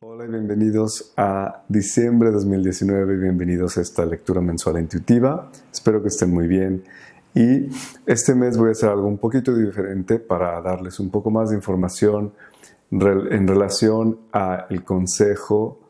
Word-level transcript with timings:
Hola 0.00 0.26
y 0.26 0.28
bienvenidos 0.28 1.14
a 1.16 1.64
diciembre 1.70 2.28
de 2.28 2.34
2019, 2.34 3.16
bienvenidos 3.16 3.78
a 3.78 3.80
esta 3.80 4.04
lectura 4.04 4.42
mensual 4.42 4.78
intuitiva. 4.78 5.50
Espero 5.72 6.02
que 6.02 6.08
estén 6.08 6.34
muy 6.34 6.46
bien 6.46 6.84
y 7.34 7.70
este 8.04 8.34
mes 8.34 8.58
voy 8.58 8.68
a 8.68 8.72
hacer 8.72 8.90
algo 8.90 9.08
un 9.08 9.16
poquito 9.16 9.56
diferente 9.56 10.18
para 10.18 10.60
darles 10.60 11.00
un 11.00 11.08
poco 11.08 11.30
más 11.30 11.48
de 11.48 11.56
información 11.56 12.34
en 12.90 13.48
relación 13.48 14.18
al 14.32 14.84
consejo 14.84 15.80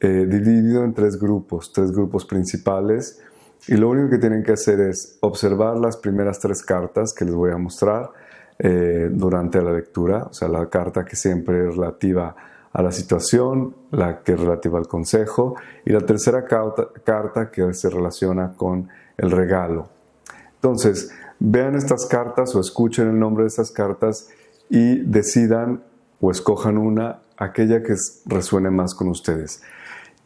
eh, 0.00 0.26
dividido 0.26 0.82
en 0.82 0.94
tres 0.94 1.20
grupos, 1.20 1.74
tres 1.74 1.92
grupos 1.92 2.24
principales 2.24 3.20
y 3.68 3.74
lo 3.74 3.90
único 3.90 4.08
que 4.08 4.18
tienen 4.18 4.42
que 4.42 4.52
hacer 4.52 4.80
es 4.80 5.18
observar 5.20 5.76
las 5.76 5.98
primeras 5.98 6.38
tres 6.38 6.62
cartas 6.62 7.12
que 7.12 7.26
les 7.26 7.34
voy 7.34 7.50
a 7.50 7.58
mostrar 7.58 8.12
eh, 8.58 9.10
durante 9.12 9.60
la 9.60 9.74
lectura, 9.74 10.24
o 10.30 10.32
sea, 10.32 10.48
la 10.48 10.70
carta 10.70 11.04
que 11.04 11.16
siempre 11.16 11.68
es 11.68 11.76
relativa 11.76 12.28
a 12.28 12.51
la 12.80 12.92
situación, 12.92 13.76
la 13.90 14.22
que 14.22 14.32
es 14.32 14.40
relativa 14.40 14.78
al 14.78 14.88
consejo, 14.88 15.56
y 15.84 15.90
la 15.90 16.00
tercera 16.00 16.46
carta, 16.46 17.50
que 17.50 17.74
se 17.74 17.90
relaciona 17.90 18.54
con 18.56 18.88
el 19.18 19.30
regalo. 19.30 19.88
Entonces, 20.54 21.10
vean 21.38 21.74
estas 21.74 22.06
cartas 22.06 22.54
o 22.54 22.60
escuchen 22.60 23.08
el 23.08 23.18
nombre 23.18 23.42
de 23.42 23.48
estas 23.48 23.70
cartas 23.70 24.30
y 24.70 25.00
decidan 25.00 25.82
o 26.20 26.30
escojan 26.30 26.78
una, 26.78 27.18
aquella 27.36 27.82
que 27.82 27.94
resuene 28.24 28.70
más 28.70 28.94
con 28.94 29.08
ustedes. 29.08 29.62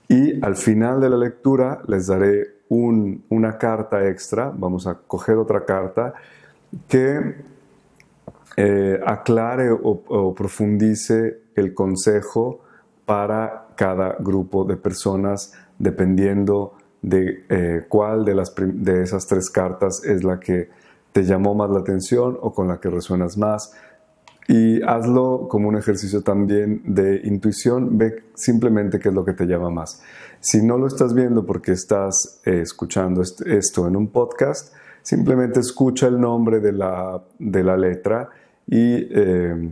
Y 0.08 0.44
al 0.44 0.54
final 0.54 1.00
de 1.00 1.10
la 1.10 1.16
lectura 1.16 1.82
les 1.88 2.06
daré 2.06 2.56
una 2.68 3.58
carta 3.58 4.06
extra, 4.06 4.52
vamos 4.54 4.86
a 4.86 4.94
coger 4.94 5.36
otra 5.36 5.64
carta 5.64 6.14
que 6.88 7.36
eh, 8.56 9.00
aclare 9.04 9.70
o 9.70 10.34
profundice 10.34 11.40
el 11.54 11.74
consejo 11.74 12.60
para 13.04 13.68
cada 13.76 14.16
grupo 14.18 14.64
de 14.64 14.76
personas 14.76 15.52
dependiendo 15.78 16.74
de 17.02 17.44
eh, 17.48 17.84
cuál 17.88 18.24
de, 18.24 18.34
las 18.34 18.52
de 18.56 19.02
esas 19.02 19.26
tres 19.26 19.50
cartas 19.50 20.02
es 20.04 20.24
la 20.24 20.40
que 20.40 20.68
te 21.12 21.22
llamó 21.24 21.54
más 21.54 21.70
la 21.70 21.80
atención 21.80 22.36
o 22.40 22.52
con 22.52 22.68
la 22.68 22.80
que 22.80 22.90
resuenas 22.90 23.38
más. 23.38 23.72
Y 24.48 24.82
hazlo 24.82 25.48
como 25.48 25.68
un 25.68 25.76
ejercicio 25.76 26.22
también 26.22 26.82
de 26.84 27.20
intuición, 27.24 27.98
ve 27.98 28.24
simplemente 28.34 28.98
qué 28.98 29.08
es 29.08 29.14
lo 29.14 29.24
que 29.24 29.32
te 29.32 29.46
llama 29.46 29.70
más. 29.70 30.02
Si 30.40 30.62
no 30.64 30.78
lo 30.78 30.86
estás 30.86 31.14
viendo 31.14 31.44
porque 31.44 31.72
estás 31.72 32.40
eh, 32.44 32.60
escuchando 32.60 33.22
esto 33.22 33.88
en 33.88 33.96
un 33.96 34.08
podcast, 34.08 34.74
simplemente 35.02 35.60
escucha 35.60 36.06
el 36.06 36.20
nombre 36.20 36.60
de 36.60 36.72
la, 36.72 37.22
de 37.38 37.62
la 37.64 37.76
letra 37.76 38.30
y 38.66 39.08
eh, 39.10 39.70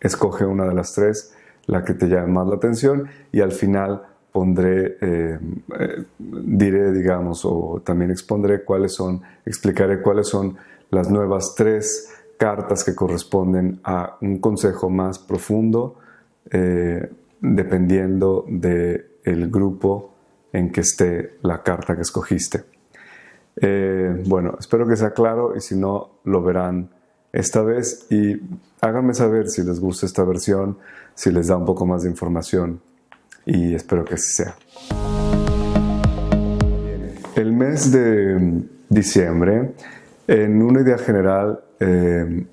escoge 0.00 0.44
una 0.44 0.64
de 0.64 0.74
las 0.74 0.92
tres, 0.92 1.34
la 1.66 1.84
que 1.84 1.94
te 1.94 2.06
llame 2.08 2.28
más 2.28 2.46
la 2.46 2.56
atención 2.56 3.08
y 3.32 3.40
al 3.40 3.52
final 3.52 4.02
pondré, 4.36 4.98
eh, 5.00 5.38
eh, 5.78 6.04
diré, 6.18 6.92
digamos, 6.92 7.46
o 7.46 7.80
también 7.82 8.10
expondré 8.10 8.64
cuáles 8.64 8.92
son, 8.92 9.22
explicaré 9.46 10.02
cuáles 10.02 10.28
son 10.28 10.58
las 10.90 11.10
nuevas 11.10 11.54
tres 11.56 12.12
cartas 12.36 12.84
que 12.84 12.94
corresponden 12.94 13.80
a 13.82 14.18
un 14.20 14.38
consejo 14.38 14.90
más 14.90 15.18
profundo, 15.18 15.96
eh, 16.50 17.10
dependiendo 17.40 18.44
del 18.46 19.06
el 19.24 19.50
grupo 19.50 20.12
en 20.52 20.70
que 20.70 20.82
esté 20.82 21.38
la 21.40 21.62
carta 21.62 21.96
que 21.96 22.02
escogiste. 22.02 22.64
bueno, 24.26 24.56
espero 24.60 24.86
que 24.86 24.96
sea 24.96 25.12
claro 25.12 25.56
y 25.56 25.60
si 25.62 25.76
no, 25.76 26.20
lo 26.24 26.42
verán 26.42 26.90
esta 27.36 27.62
vez 27.62 28.06
y 28.08 28.40
háganme 28.80 29.12
saber 29.12 29.48
si 29.48 29.62
les 29.62 29.78
gusta 29.78 30.06
esta 30.06 30.24
versión, 30.24 30.78
si 31.14 31.30
les 31.30 31.48
da 31.48 31.56
un 31.56 31.66
poco 31.66 31.84
más 31.84 32.02
de 32.02 32.08
información 32.08 32.80
y 33.44 33.74
espero 33.74 34.04
que 34.06 34.14
así 34.14 34.32
sea. 34.32 34.56
El 37.34 37.52
mes 37.52 37.92
de 37.92 38.64
diciembre, 38.88 39.74
en 40.26 40.62
una 40.62 40.80
idea 40.80 40.96
general, 40.96 41.60
eh, 41.78 42.46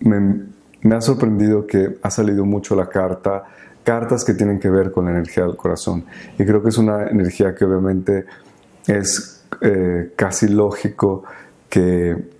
me, 0.00 0.94
ha 0.94 1.00
sorprendido 1.00 1.66
que 1.66 1.98
ha 2.00 2.10
salido 2.10 2.44
mucho 2.44 2.76
la 2.76 2.88
carta, 2.88 3.42
cartas 3.82 4.24
que 4.24 4.34
tienen 4.34 4.60
que 4.60 4.70
ver 4.70 4.92
con 4.92 5.06
la 5.06 5.10
energía 5.10 5.44
del 5.44 5.56
corazón. 5.56 6.04
Y 6.38 6.44
creo 6.44 6.62
que 6.62 6.68
es 6.68 6.78
una 6.78 7.08
energía 7.08 7.56
que 7.56 7.64
obviamente 7.64 8.24
es 8.86 9.44
eh, 9.60 10.12
casi 10.14 10.46
lógico 10.46 11.24
que 11.68 12.35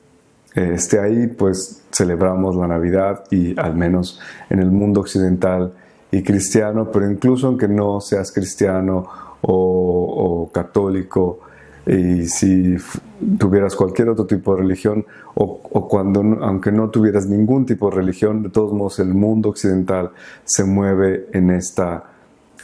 esté 0.56 0.98
ahí, 0.98 1.26
pues 1.26 1.82
celebramos 1.92 2.56
la 2.56 2.66
Navidad 2.66 3.24
y 3.30 3.58
al 3.60 3.76
menos 3.76 4.18
en 4.48 4.58
el 4.58 4.70
mundo 4.70 5.00
occidental 5.00 5.74
y 6.10 6.22
cristiano, 6.22 6.90
pero 6.90 7.10
incluso 7.10 7.48
aunque 7.48 7.68
no 7.68 8.00
seas 8.00 8.32
cristiano 8.32 9.06
o, 9.42 10.50
católico, 10.52 11.40
y 11.86 12.26
si 12.26 12.76
tuvieras 13.38 13.76
cualquier 13.76 14.08
otro 14.08 14.26
tipo 14.26 14.56
de 14.56 14.62
religión 14.62 15.04
o, 15.34 15.86
cuando 15.88 16.20
aunque 16.40 16.72
no 16.72 16.88
tuvieras 16.90 17.26
ningún 17.26 17.64
tipo 17.64 17.90
de 17.90 17.96
religión 17.96 18.42
de 18.42 18.48
todos 18.48 18.72
modos 18.72 18.98
el 18.98 19.14
mundo 19.14 19.50
occidental 19.50 20.10
se 20.44 20.64
mueve 20.64 21.28
en 21.32 21.50
esta 21.50 22.04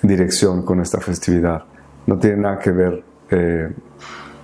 dirección 0.03 0.65
con 0.65 0.81
esta 0.81 0.99
festividad. 0.99 1.65
No 2.07 2.19
tiene 2.19 2.39
nada 2.39 2.59
que 2.59 2.73
ver 2.73 3.05
eh, 3.31 3.71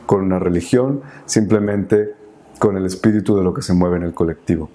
con 0.06 0.22
una 0.22 0.38
religión 0.38 1.00
simplemente 1.24 2.17
con 2.58 2.76
el 2.76 2.86
espíritu 2.86 3.36
de 3.36 3.42
lo 3.42 3.54
que 3.54 3.62
se 3.62 3.72
mueve 3.72 3.96
en 3.96 4.02
el 4.04 4.14
colectivo. 4.14 4.68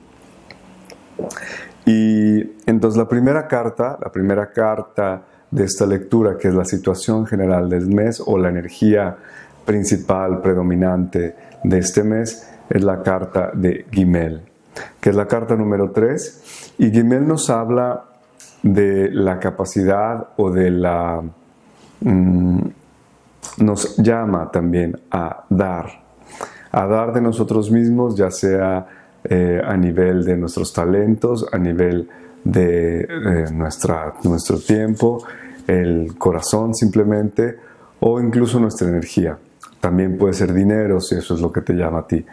Y 1.85 2.39
entonces 2.65 2.97
la 2.97 3.07
primera 3.07 3.47
carta, 3.47 3.97
la 4.01 4.11
primera 4.11 4.51
carta 4.51 5.23
de 5.51 5.65
esta 5.65 5.85
lectura, 5.85 6.37
que 6.37 6.47
es 6.47 6.53
la 6.53 6.65
situación 6.65 7.25
general 7.25 7.69
del 7.69 7.87
mes 7.87 8.21
o 8.25 8.37
la 8.37 8.49
energía 8.49 9.17
principal, 9.65 10.41
predominante 10.41 11.35
de 11.63 11.77
este 11.77 12.03
mes, 12.03 12.49
es 12.69 12.83
la 12.83 13.03
carta 13.03 13.51
de 13.53 13.85
Gimel, 13.91 14.41
que 14.99 15.09
es 15.09 15.15
la 15.15 15.27
carta 15.27 15.55
número 15.55 15.91
3. 15.91 16.75
Y 16.79 16.91
Gimel 16.91 17.27
nos 17.27 17.49
habla 17.49 18.05
de 18.63 19.09
la 19.11 19.39
capacidad 19.39 20.29
o 20.37 20.49
de 20.49 20.71
la... 20.71 21.21
Mm, 21.99 22.59
nos 23.57 23.97
llama 23.97 24.49
también 24.51 24.99
a 25.11 25.45
dar, 25.49 26.02
a 26.73 26.85
dar 26.85 27.13
de 27.13 27.21
nosotros 27.21 27.71
mismos, 27.71 28.17
ya 28.17 28.29
sea 28.29 28.85
eh, 29.23 29.61
a 29.63 29.77
nivel 29.77 30.25
de 30.25 30.35
nuestros 30.35 30.73
talentos, 30.73 31.47
a 31.51 31.57
nivel 31.57 32.09
de 32.43 33.07
nuestra, 33.53 34.15
nuestro 34.25 34.59
tiempo, 34.59 35.23
el 35.65 36.15
corazón 36.17 36.75
simplemente, 36.75 37.57
o 38.01 38.19
incluso 38.19 38.59
nuestra 38.59 38.89
energía. 38.89 39.37
También 39.79 40.17
puede 40.17 40.33
ser 40.33 40.53
dinero 40.53 40.99
si 40.99 41.15
eso 41.15 41.35
es 41.35 41.41
lo 41.41 41.51
que 41.51 41.61
te 41.61 41.73
llama 41.73 41.99
a 41.99 42.07
ti. 42.07 42.25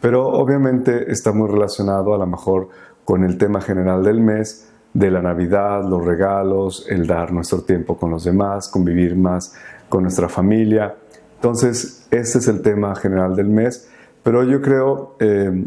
Pero 0.00 0.26
obviamente 0.26 1.12
está 1.12 1.32
muy 1.32 1.48
relacionado 1.48 2.14
a 2.14 2.18
lo 2.18 2.26
mejor 2.26 2.70
con 3.04 3.22
el 3.24 3.38
tema 3.38 3.60
general 3.60 4.02
del 4.02 4.20
mes, 4.20 4.68
de 4.92 5.10
la 5.10 5.22
Navidad, 5.22 5.84
los 5.88 6.04
regalos, 6.04 6.86
el 6.88 7.06
dar 7.06 7.32
nuestro 7.32 7.62
tiempo 7.62 7.96
con 7.96 8.10
los 8.10 8.24
demás, 8.24 8.68
convivir 8.68 9.16
más 9.16 9.54
con 9.88 10.02
nuestra 10.02 10.28
familia. 10.28 10.94
Entonces, 11.42 12.06
este 12.12 12.38
es 12.38 12.46
el 12.46 12.62
tema 12.62 12.94
general 12.94 13.34
del 13.34 13.48
mes, 13.48 13.88
pero 14.22 14.44
yo 14.44 14.62
creo 14.62 15.16
eh, 15.18 15.64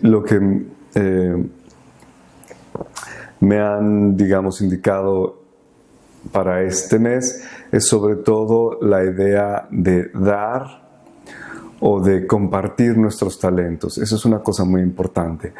lo 0.00 0.22
que 0.22 0.64
eh, 0.94 1.46
me 3.40 3.58
han, 3.60 4.16
digamos, 4.16 4.62
indicado 4.62 5.42
para 6.32 6.62
este 6.62 6.98
mes 6.98 7.44
es 7.72 7.86
sobre 7.86 8.16
todo 8.16 8.78
la 8.80 9.04
idea 9.04 9.68
de 9.70 10.10
dar 10.14 10.80
o 11.80 12.00
de 12.00 12.26
compartir 12.26 12.96
nuestros 12.96 13.38
talentos. 13.38 13.98
Eso 13.98 14.16
es 14.16 14.24
una 14.24 14.38
cosa 14.38 14.64
muy 14.64 14.80
importante 14.80 15.52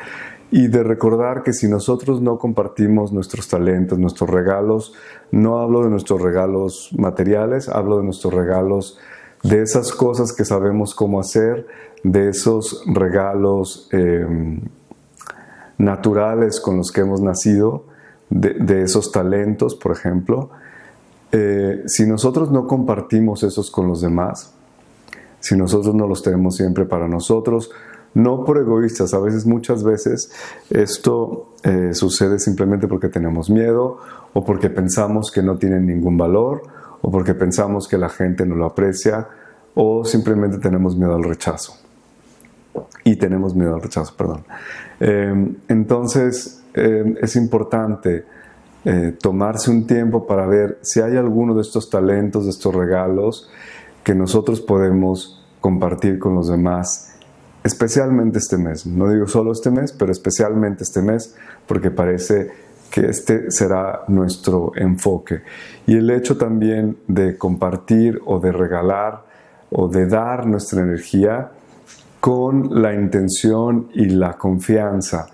y 0.53 0.69
de 0.69 0.83
recordar 0.83 1.43
que 1.43 1.55
si 1.55 1.67
nosotros 1.67 2.21
no 2.21 2.39
compartimos 2.39 3.11
nuestros 3.11 3.49
talentos, 3.49 3.99
nuestros 3.99 4.29
regalos, 4.29 4.93
no 5.31 5.61
hablo 5.61 5.83
de 5.83 5.89
nuestros 5.89 6.21
regalos 6.21 6.91
materiales, 6.95 7.71
hablo 7.71 7.97
de 7.97 8.05
nuestros 8.05 8.35
regalos, 8.35 8.99
de 9.43 9.63
esas 9.63 9.93
cosas 9.93 10.35
que 10.35 10.45
sabemos 10.45 10.95
cómo 10.95 11.21
hacer, 11.21 11.67
de 12.05 12.29
esos 12.29 12.85
regalos 12.87 13.89
em, 13.93 14.61
naturales 15.79 16.61
con 16.61 16.77
los 16.77 16.93
que 16.93 17.01
hemos 17.01 17.23
nacido, 17.23 17.85
de, 18.29 18.83
esos 18.83 19.11
talentos, 19.11 19.75
por 19.75 19.93
ejemplo. 19.93 20.51
Eh, 21.33 21.83
si 21.87 22.07
nosotros 22.07 22.51
no 22.51 22.67
compartimos 22.67 23.43
esos 23.43 23.71
con 23.71 23.89
los 23.89 24.03
demás, 24.03 24.53
si 25.41 25.57
nosotros 25.57 25.95
no 25.95 26.07
los 26.07 26.23
tenemos 26.23 26.57
siempre 26.57 26.85
para 26.85 27.09
nosotros, 27.09 27.71
no 28.15 28.45
por 28.45 28.59
egoístas, 28.59 29.15
a 29.15 29.19
veces, 29.19 29.47
muchas 29.47 29.83
veces, 29.83 30.31
esto 30.71 31.55
eh, 31.63 31.91
sucede 31.93 32.39
simplemente 32.39 32.89
porque 32.89 33.09
tenemos 33.09 33.49
miedo 33.49 33.99
o 34.33 34.45
porque 34.45 34.71
pensamos 34.71 35.31
que 35.31 35.43
no 35.43 35.57
tienen 35.57 35.87
ningún 35.87 36.17
valor 36.17 36.63
o 37.01 37.11
porque 37.11 37.35
pensamos 37.35 37.89
que 37.89 37.99
la 37.99 38.09
gente 38.09 38.47
no 38.47 38.55
lo 38.55 38.67
aprecia 38.67 39.29
o 39.75 40.05
simplemente 40.05 40.59
tenemos 40.59 40.97
miedo 40.97 41.15
al 41.15 41.25
rechazo. 41.25 41.77
Y 43.05 43.17
tenemos 43.17 43.55
miedo 43.55 43.75
al 43.75 43.83
rechazo, 43.83 44.15
perdón. 44.17 44.45
Em, 45.01 45.57
entonces, 45.69 46.63
em, 46.75 47.17
es 47.21 47.37
importante 47.37 48.25
eh, 48.85 49.17
tomarse 49.21 49.71
un 49.71 49.87
tiempo 49.87 50.27
para 50.27 50.47
ver 50.47 50.79
si 50.83 51.01
hay 51.01 51.17
alguno 51.17 51.55
de 51.55 51.63
estos 51.63 51.89
talentos, 51.89 52.45
de 52.45 52.51
estos 52.51 52.75
regalos 52.75 53.49
que 54.03 54.15
nosotros 54.15 54.61
podemos 54.61 55.41
compartir 55.61 56.19
con 56.19 56.35
los 56.35 56.49
demás, 56.49 57.12
especialmente 57.65 58.39
este 58.39 58.57
mes. 58.57 58.87
No 58.87 59.11
digo 59.11 59.27
solo 59.27 59.53
este 59.53 59.71
mes, 59.71 59.93
pero 59.93 60.13
especialmente 60.13 60.83
este 60.85 61.03
mes, 61.03 61.35
porque 61.67 61.91
parece 61.91 62.51
que 62.91 63.07
este 63.07 63.51
será 63.51 64.03
nuestro 64.09 64.73
enfoque. 64.77 65.43
Y 65.87 65.97
el 65.97 66.11
hecho 66.11 66.37
también 66.37 66.99
de 67.09 67.39
compartir 67.39 68.21
o 68.27 68.39
de 68.39 68.53
regalar 68.53 69.25
o 69.71 69.89
de 69.89 70.07
dar 70.07 70.47
nuestra 70.47 70.83
energía 70.83 71.51
con 72.21 72.83
la 72.83 72.95
intención 72.95 73.89
y 73.95 74.07
la 74.11 74.35
confianza 74.35 75.27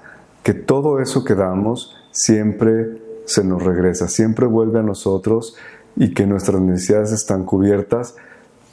que 0.49 0.55
todo 0.55 1.01
eso 1.01 1.25
que 1.25 1.35
damos 1.35 1.95
siempre 2.11 3.03
se 3.27 3.45
nos 3.45 3.63
regresa, 3.63 4.09
siempre 4.09 4.47
vuelve 4.47 4.79
a 4.79 4.83
nosotros 4.83 5.55
y 5.95 6.15
que 6.15 6.27
nuestras 6.27 6.63
necesidades 6.63 7.13
están 7.13 7.45
cubiertas, 7.45 8.17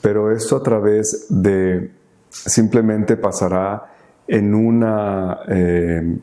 pero 0.00 0.32
esto 0.32 0.56
a 0.56 0.62
través 0.62 1.26
de 1.28 1.90
simplemente 2.44 3.16
pasará 3.16 3.84
en 4.28 4.54
una, 4.54 5.40
eh, 5.48 6.16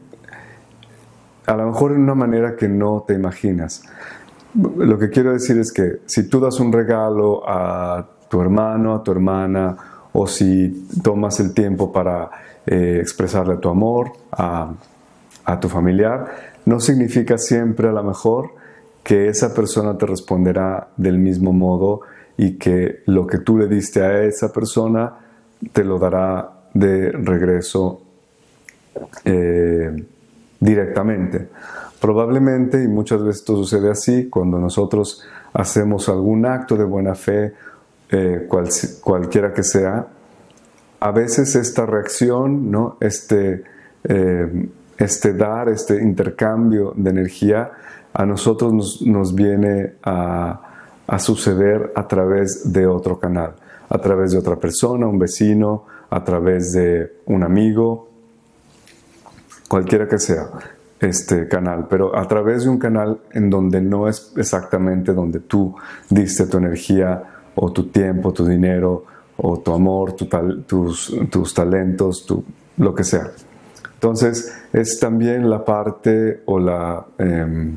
a 1.45 1.55
lo 1.55 1.67
mejor 1.67 1.93
en 1.93 2.01
una 2.01 2.15
manera 2.15 2.55
que 2.55 2.67
no 2.67 3.03
te 3.07 3.13
imaginas. 3.13 3.83
Lo 4.53 4.99
que 4.99 5.09
quiero 5.09 5.33
decir 5.33 5.57
es 5.57 5.71
que 5.71 6.01
si 6.05 6.29
tú 6.29 6.39
das 6.39 6.59
un 6.59 6.71
regalo 6.71 7.47
a 7.47 8.07
tu 8.29 8.41
hermano, 8.41 8.95
a 8.95 9.03
tu 9.03 9.11
hermana, 9.11 9.75
o 10.11 10.27
si 10.27 10.87
tomas 11.01 11.39
el 11.39 11.53
tiempo 11.53 11.91
para 11.91 12.29
eh, 12.65 12.99
expresarle 13.01 13.57
tu 13.57 13.69
amor 13.69 14.11
a, 14.31 14.71
a 15.45 15.59
tu 15.59 15.69
familiar, 15.69 16.53
no 16.65 16.79
significa 16.79 17.37
siempre 17.37 17.89
a 17.89 17.91
lo 17.91 18.03
mejor 18.03 18.51
que 19.03 19.27
esa 19.27 19.53
persona 19.53 19.97
te 19.97 20.05
responderá 20.05 20.89
del 20.95 21.17
mismo 21.17 21.51
modo 21.51 22.01
y 22.37 22.57
que 22.57 23.01
lo 23.05 23.27
que 23.27 23.39
tú 23.39 23.57
le 23.57 23.67
diste 23.67 24.01
a 24.01 24.23
esa 24.23 24.53
persona 24.53 25.22
te 25.71 25.83
lo 25.83 25.99
dará 25.99 26.49
de 26.73 27.11
regreso 27.11 28.01
eh, 29.25 30.05
directamente. 30.59 31.49
Probablemente, 31.99 32.83
y 32.83 32.87
muchas 32.87 33.23
veces 33.23 33.41
esto 33.41 33.55
sucede 33.55 33.89
así, 33.89 34.29
cuando 34.29 34.59
nosotros 34.59 35.23
hacemos 35.53 36.09
algún 36.09 36.45
acto 36.45 36.75
de 36.75 36.83
buena 36.83 37.15
fe, 37.15 37.53
eh, 38.11 38.47
cualquiera 39.01 39.53
que 39.53 39.63
sea, 39.63 40.07
a 40.99 41.11
veces 41.11 41.55
esta 41.55 41.85
reacción, 41.85 42.71
¿no? 42.71 42.97
este, 42.99 43.63
eh, 44.03 44.69
este 44.97 45.33
dar, 45.33 45.69
este 45.69 46.01
intercambio 46.01 46.93
de 46.95 47.09
energía, 47.09 47.71
a 48.13 48.25
nosotros 48.25 49.01
nos, 49.01 49.33
viene 49.35 49.95
a, 50.03 50.61
suceder 51.17 51.91
a 51.95 52.07
través 52.07 52.71
de 52.71 52.87
otro 52.87 53.19
canal, 53.19 53.55
a 53.93 53.99
través 53.99 54.31
de 54.31 54.39
otra 54.39 54.55
persona, 54.55 55.05
un 55.05 55.19
vecino, 55.19 55.85
a 56.09 56.23
través 56.23 56.73
de 56.73 57.19
un 57.27 57.43
amigo, 57.43 58.09
cualquiera 59.67 60.07
que 60.07 60.17
sea 60.17 60.47
este 60.99 61.47
canal, 61.47 61.85
pero 61.87 62.17
a 62.17 62.27
través 62.27 62.63
de 62.63 62.69
un 62.69 62.79
canal 62.79 63.19
en 63.33 63.51
donde 63.51 63.81
no 63.81 64.07
es 64.07 64.33
exactamente 64.35 65.13
donde 65.13 65.41
tú 65.41 65.75
diste 66.09 66.47
tu 66.47 66.57
energía 66.57 67.23
o 67.53 67.71
tu 67.71 67.89
tiempo, 67.89 68.33
tu 68.33 68.47
dinero 68.47 69.05
o 69.37 69.59
tu 69.59 69.71
amor, 69.71 70.13
tus, 70.13 71.15
tus 71.29 71.53
talentos, 71.53 72.25
lo 72.77 72.95
que 72.95 73.03
sea. 73.03 73.29
Entonces, 73.93 74.55
es 74.73 74.99
también 74.99 75.49
la 75.51 75.63
parte 75.63 76.41
o 76.45 76.57
la... 76.57 77.05
Em, 77.19 77.75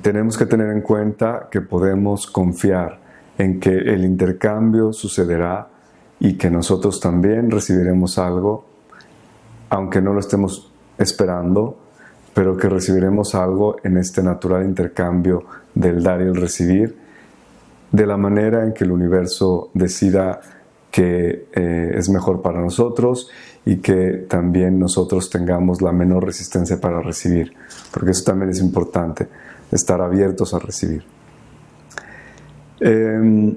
tenemos 0.00 0.38
que 0.38 0.46
tener 0.46 0.70
en 0.70 0.80
cuenta 0.80 1.48
que 1.50 1.60
podemos 1.60 2.28
confiar 2.28 3.05
en 3.38 3.60
que 3.60 3.70
el 3.70 4.04
intercambio 4.04 4.92
sucederá 4.92 5.68
y 6.18 6.34
que 6.34 6.50
nosotros 6.50 7.00
también 7.00 7.50
recibiremos 7.50 8.18
algo, 8.18 8.64
aunque 9.68 10.00
no 10.00 10.12
lo 10.12 10.20
estemos 10.20 10.72
esperando, 10.98 11.76
pero 12.32 12.56
que 12.56 12.68
recibiremos 12.68 13.34
algo 13.34 13.76
en 13.82 13.96
este 13.98 14.22
natural 14.22 14.64
intercambio 14.64 15.44
del 15.74 16.02
dar 16.02 16.20
y 16.20 16.24
el 16.24 16.36
recibir, 16.36 16.96
de 17.92 18.06
la 18.06 18.16
manera 18.16 18.64
en 18.64 18.72
que 18.72 18.84
el 18.84 18.92
universo 18.92 19.70
decida 19.74 20.40
que 20.90 21.48
eh, 21.52 21.92
es 21.94 22.08
mejor 22.08 22.42
para 22.42 22.60
nosotros 22.60 23.30
y 23.64 23.76
que 23.78 24.26
también 24.28 24.78
nosotros 24.78 25.28
tengamos 25.28 25.82
la 25.82 25.92
menor 25.92 26.24
resistencia 26.24 26.80
para 26.80 27.00
recibir, 27.00 27.52
porque 27.90 28.12
eso 28.12 28.24
también 28.24 28.50
es 28.50 28.60
importante, 28.60 29.28
estar 29.70 30.00
abiertos 30.00 30.54
a 30.54 30.58
recibir. 30.58 31.15
Em, 32.80 33.56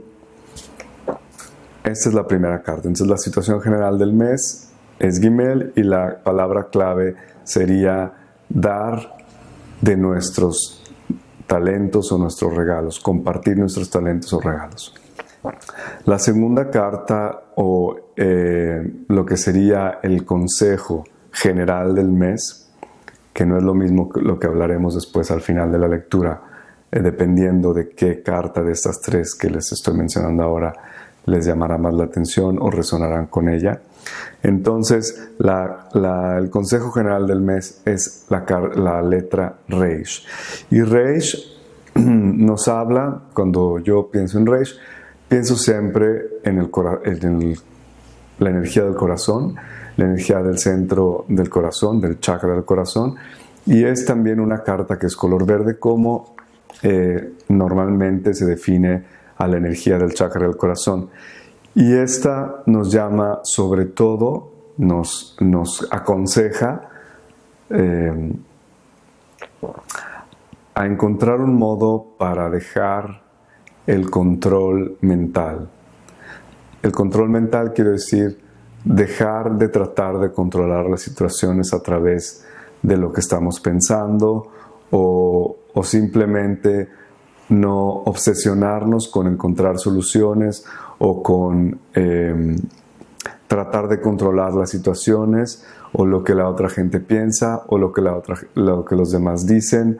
esta 1.83 2.09
es 2.09 2.15
la 2.15 2.27
primera 2.27 2.61
carta. 2.61 2.87
Entonces 2.87 3.07
la 3.07 3.17
situación 3.17 3.61
general 3.61 3.97
del 3.97 4.13
mes 4.13 4.69
es 4.99 5.19
Gimel 5.19 5.73
y 5.75 5.83
la 5.83 6.21
palabra 6.23 6.67
clave 6.69 7.15
sería 7.43 8.13
dar 8.49 9.17
de 9.81 9.95
nuestros 9.95 10.83
talentos 11.47 12.11
o 12.11 12.17
nuestros 12.17 12.53
regalos, 12.55 12.99
compartir 12.99 13.57
nuestros 13.57 13.89
talentos 13.89 14.31
o 14.33 14.39
regalos. 14.39 14.93
La 16.05 16.19
segunda 16.19 16.69
carta 16.69 17.43
o 17.55 17.95
eh, 18.15 19.03
lo 19.07 19.25
que 19.25 19.37
sería 19.37 19.99
el 20.03 20.25
consejo 20.25 21.05
general 21.31 21.95
del 21.95 22.09
mes, 22.09 22.69
que 23.33 23.45
no 23.45 23.57
es 23.57 23.63
lo 23.63 23.73
mismo 23.73 24.09
que 24.09 24.21
lo 24.21 24.37
que 24.37 24.47
hablaremos 24.47 24.95
después 24.95 25.31
al 25.31 25.41
final 25.41 25.71
de 25.71 25.79
la 25.79 25.87
lectura, 25.87 26.41
eh, 26.91 26.99
dependiendo 27.01 27.73
de 27.73 27.89
qué 27.89 28.23
carta 28.23 28.63
de 28.63 28.71
estas 28.71 28.99
tres 29.01 29.35
que 29.35 29.49
les 29.49 29.71
estoy 29.71 29.95
mencionando 29.95 30.43
ahora 30.43 30.73
les 31.25 31.45
llamará 31.45 31.77
más 31.77 31.93
la 31.93 32.05
atención 32.05 32.57
o 32.59 32.69
resonarán 32.69 33.27
con 33.27 33.49
ella. 33.49 33.81
Entonces, 34.41 35.29
el 35.39 36.49
consejo 36.49 36.91
general 36.91 37.27
del 37.27 37.41
mes 37.41 37.81
es 37.85 38.25
la, 38.29 38.45
la 38.75 39.01
letra 39.01 39.57
Reish. 39.67 40.25
Y 40.71 40.81
Reish 40.81 41.57
nos 41.95 42.67
habla, 42.67 43.21
cuando 43.33 43.79
yo 43.79 44.09
pienso 44.09 44.37
en 44.37 44.45
Reish, 44.45 44.75
pienso 45.27 45.55
siempre 45.55 46.39
en, 46.43 46.57
el, 46.57 46.69
en 47.03 47.55
la 48.39 48.49
energía 48.49 48.83
del 48.83 48.95
corazón, 48.95 49.55
la 49.97 50.05
energía 50.05 50.41
del 50.41 50.57
centro 50.57 51.25
del 51.27 51.49
corazón, 51.49 51.99
del 52.01 52.19
chakra 52.19 52.53
del 52.53 52.65
corazón, 52.65 53.15
y 53.65 53.83
es 53.83 54.05
también 54.05 54.39
una 54.39 54.63
carta 54.63 54.97
que 54.97 55.07
es 55.07 55.15
color 55.15 55.45
verde 55.45 55.77
como 55.77 56.35
eh, 56.83 57.33
normalmente 57.49 58.33
se 58.33 58.45
define 58.45 59.03
a 59.37 59.47
la 59.47 59.57
energía 59.57 59.97
del 59.97 60.13
chakra 60.13 60.45
del 60.45 60.57
corazón. 60.57 61.09
Y 61.75 61.93
esta 61.93 62.63
nos 62.65 62.91
llama 62.91 63.39
sobre 63.43 63.85
todo, 63.85 64.51
nos, 64.77 65.37
nos 65.39 65.87
aconseja 65.91 66.89
eh, 67.69 68.33
a 70.73 70.85
encontrar 70.85 71.41
un 71.41 71.55
modo 71.55 72.15
para 72.17 72.49
dejar 72.49 73.21
el 73.85 74.09
control 74.09 74.97
mental. 75.01 75.69
El 76.81 76.91
control 76.91 77.29
mental 77.29 77.73
quiere 77.73 77.91
decir 77.91 78.39
dejar 78.85 79.57
de 79.57 79.67
tratar 79.67 80.19
de 80.19 80.31
controlar 80.31 80.85
las 80.85 81.01
situaciones 81.01 81.73
a 81.73 81.81
través 81.81 82.45
de 82.81 82.97
lo 82.97 83.11
que 83.11 83.19
estamos 83.19 83.59
pensando 83.59 84.47
o, 84.91 85.57
simplemente 85.83 86.89
no 87.49 88.03
obsesionarnos 88.05 89.07
con 89.07 89.27
encontrar 89.27 89.79
soluciones 89.79 90.63
o 90.99 91.23
con 91.23 91.79
em, 91.93 92.57
tratar 93.47 93.87
de 93.87 93.99
controlar 93.99 94.53
las 94.53 94.69
situaciones 94.69 95.65
o 95.93 96.05
lo 96.05 96.23
que 96.23 96.35
la 96.35 96.47
otra 96.47 96.69
gente 96.69 96.99
piensa 96.99 97.63
o 97.67 97.77
lo 97.77 97.91
que, 97.91 98.01
la 98.01 98.15
otra, 98.15 98.37
lo 98.53 98.85
que 98.85 98.95
los 98.95 99.11
demás 99.11 99.47
dicen 99.47 99.97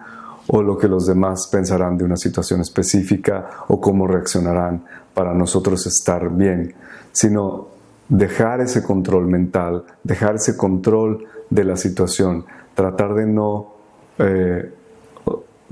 o 0.48 0.62
lo 0.62 0.78
que 0.78 0.88
los 0.88 1.08
demás 1.08 1.48
pensarán 1.52 1.98
de 1.98 2.06
una 2.06 2.18
situación 2.18 2.62
específica 2.62 3.50
o 3.68 3.80
cómo 3.82 4.08
reaccionarán 4.08 4.84
para 5.14 5.34
nosotros 5.34 5.86
estar 5.86 6.30
bien, 6.30 6.74
sino 7.12 7.68
dejar 8.08 8.62
ese 8.62 8.84
control 8.84 9.28
mental, 9.28 9.84
dejar 10.04 10.36
ese 10.36 10.58
control 10.58 11.26
de 11.50 11.64
la 11.64 11.76
situación, 11.76 12.46
tratar 12.74 13.14
de 13.14 13.26
no, 13.28 13.74
eh, 14.18 14.74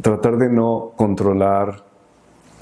tratar 0.07 0.37
de 0.37 0.47
no 0.47 0.93
controlar 0.95 1.83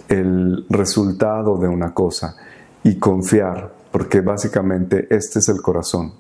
el 0.10 0.66
resultado 0.68 1.60
de 1.60 1.68
una 1.68 1.94
cosa 1.94 2.36
y 2.82 2.98
confiar, 2.98 3.72
porque 3.92 4.22
básicamente 4.22 5.06
este 5.12 5.38
es 5.38 5.50
el 5.50 5.62
corazón. 5.62 6.14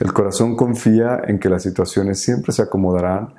El 0.00 0.14
corazón 0.14 0.56
confía 0.56 1.20
en 1.26 1.38
que 1.38 1.50
las 1.50 1.62
situaciones 1.62 2.22
siempre 2.22 2.54
se 2.54 2.62
acomodarán 2.62 3.34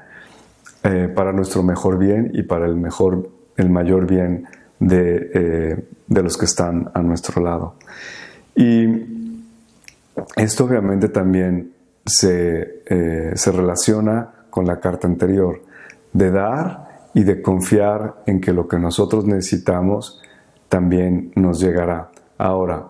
eh, 0.83 1.11
para 1.15 1.33
nuestro 1.33 1.63
mejor 1.63 1.97
bien 1.97 2.29
y 2.35 2.43
para 2.43 2.67
el, 2.67 2.75
mejor, 2.75 3.27
el 3.55 3.71
mayor 3.71 4.05
bien 4.05 4.45
de, 4.79 5.31
eh, 5.33 5.87
de 6.05 6.21
los 6.21 6.37
que 6.37 6.45
están 6.45 6.91
a 6.93 7.01
nuestro 7.01 7.41
lado. 7.41 7.77
Y 8.55 8.85
esto 10.35 10.65
obviamente 10.65 11.09
también 11.09 11.73
se, 12.05 12.83
eh, 12.85 13.31
se 13.33 13.51
relaciona 13.51 14.33
con 14.51 14.67
la 14.67 14.79
carta 14.79 15.07
anterior, 15.07 15.63
de 16.13 16.29
dar 16.29 16.86
y 17.17 17.23
de 17.23 17.41
confiar 17.41 18.21
en 18.27 18.39
que 18.39 18.53
lo 18.53 18.67
que 18.67 18.77
nosotros 18.77 19.25
necesitamos 19.25 20.21
también 20.69 21.31
nos 21.35 21.59
llegará. 21.59 22.11
Ahora, 22.37 22.85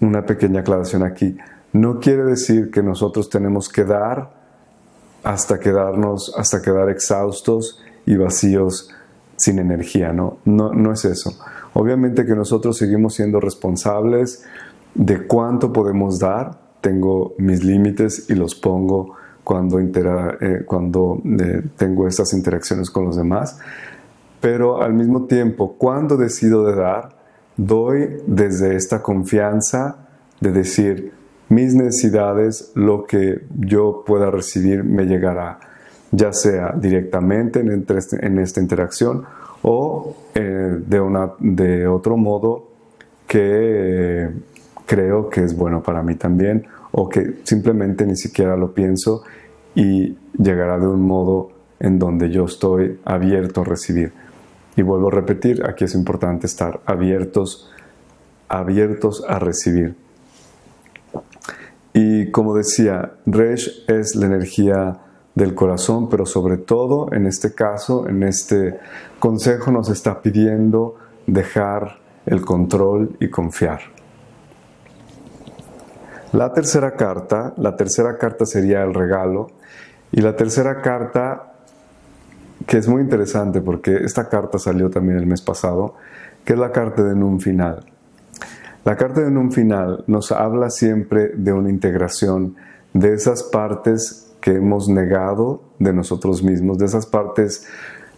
una 0.00 0.24
pequeña 0.24 0.60
aclaración 0.60 1.02
aquí. 1.02 1.36
No 1.72 1.98
quiere 1.98 2.22
decir 2.22 2.70
que 2.70 2.84
nosotros 2.84 3.28
tenemos 3.28 3.68
que 3.68 3.82
dar 3.82 4.30
hasta 5.24 5.58
quedarnos, 5.58 6.32
hasta 6.38 6.62
quedar 6.62 6.88
exhaustos 6.88 7.82
y 8.06 8.14
vacíos 8.14 8.90
sin 9.36 9.58
energía, 9.58 10.12
¿no? 10.12 10.38
No, 10.44 10.72
no 10.72 10.92
es 10.92 11.04
eso. 11.04 11.36
Obviamente 11.72 12.24
que 12.24 12.36
nosotros 12.36 12.76
seguimos 12.76 13.14
siendo 13.14 13.40
responsables 13.40 14.44
de 14.94 15.26
cuánto 15.26 15.72
podemos 15.72 16.20
dar. 16.20 16.60
Tengo 16.80 17.34
mis 17.38 17.64
límites 17.64 18.30
y 18.30 18.36
los 18.36 18.54
pongo 18.54 19.16
cuando, 19.44 19.78
eh, 19.78 20.62
cuando 20.66 21.20
eh, 21.24 21.62
tengo 21.76 22.06
estas 22.06 22.32
interacciones 22.32 22.90
con 22.90 23.04
los 23.04 23.16
demás. 23.16 23.58
Pero 24.40 24.82
al 24.82 24.94
mismo 24.94 25.26
tiempo, 25.26 25.76
cuando 25.76 26.16
decido 26.16 26.64
de 26.64 26.74
dar, 26.74 27.16
doy 27.56 28.22
desde 28.26 28.76
esta 28.76 29.02
confianza 29.02 30.08
de 30.40 30.52
decir, 30.52 31.12
mis 31.50 31.74
necesidades, 31.74 32.72
lo 32.74 33.04
que 33.04 33.42
yo 33.58 34.04
pueda 34.06 34.30
recibir 34.30 34.84
me 34.84 35.04
llegará, 35.04 35.58
ya 36.12 36.32
sea 36.32 36.72
directamente 36.76 37.60
en, 37.60 37.86
en 38.22 38.38
esta 38.38 38.60
interacción 38.60 39.24
o 39.62 40.16
eh, 40.34 40.78
de, 40.86 41.00
una, 41.00 41.32
de 41.38 41.86
otro 41.86 42.16
modo 42.16 42.68
que 43.26 43.40
eh, 43.42 44.30
creo 44.86 45.28
que 45.28 45.44
es 45.44 45.56
bueno 45.56 45.82
para 45.82 46.02
mí 46.02 46.14
también 46.14 46.66
o 46.92 47.08
que 47.08 47.40
simplemente 47.44 48.06
ni 48.06 48.16
siquiera 48.16 48.56
lo 48.56 48.74
pienso 48.74 49.22
y 49.74 50.16
llegará 50.36 50.78
de 50.78 50.86
un 50.86 51.02
modo 51.02 51.50
en 51.78 51.98
donde 51.98 52.30
yo 52.30 52.44
estoy 52.44 53.00
abierto 53.04 53.62
a 53.62 53.64
recibir. 53.64 54.12
Y 54.76 54.82
vuelvo 54.82 55.08
a 55.08 55.12
repetir, 55.12 55.64
aquí 55.66 55.84
es 55.84 55.94
importante 55.94 56.46
estar 56.46 56.80
abiertos, 56.86 57.70
abiertos 58.48 59.24
a 59.28 59.38
recibir. 59.38 59.94
Y 61.92 62.30
como 62.30 62.54
decía, 62.54 63.14
Resh 63.26 63.84
es 63.88 64.14
la 64.14 64.26
energía 64.26 65.00
del 65.34 65.54
corazón, 65.54 66.08
pero 66.08 66.26
sobre 66.26 66.56
todo 66.56 67.12
en 67.12 67.26
este 67.26 67.54
caso, 67.54 68.08
en 68.08 68.22
este 68.22 68.78
consejo 69.18 69.70
nos 69.70 69.88
está 69.88 70.22
pidiendo 70.22 70.96
dejar 71.26 71.98
el 72.26 72.42
control 72.42 73.16
y 73.20 73.28
confiar. 73.28 73.80
La 76.32 76.52
tercera 76.52 76.92
carta, 76.92 77.54
la 77.56 77.76
tercera 77.76 78.16
carta 78.16 78.46
sería 78.46 78.84
el 78.84 78.94
regalo 78.94 79.48
y 80.12 80.20
la 80.20 80.36
tercera 80.36 80.80
carta 80.80 81.54
que 82.66 82.78
es 82.78 82.86
muy 82.86 83.02
interesante 83.02 83.60
porque 83.60 83.96
esta 83.96 84.28
carta 84.28 84.58
salió 84.58 84.90
también 84.90 85.18
el 85.18 85.26
mes 85.26 85.42
pasado, 85.42 85.94
que 86.44 86.52
es 86.52 86.58
la 86.58 86.70
carta 86.70 87.02
de 87.02 87.16
Nun 87.16 87.40
Final. 87.40 87.84
La 88.84 88.96
carta 88.96 89.22
de 89.22 89.30
Nun 89.30 89.50
Final 89.50 90.04
nos 90.06 90.30
habla 90.30 90.70
siempre 90.70 91.32
de 91.34 91.52
una 91.52 91.68
integración 91.68 92.54
de 92.92 93.12
esas 93.14 93.42
partes 93.42 94.32
que 94.40 94.54
hemos 94.54 94.88
negado 94.88 95.62
de 95.78 95.92
nosotros 95.92 96.42
mismos, 96.42 96.78
de 96.78 96.86
esas 96.86 97.06
partes, 97.06 97.66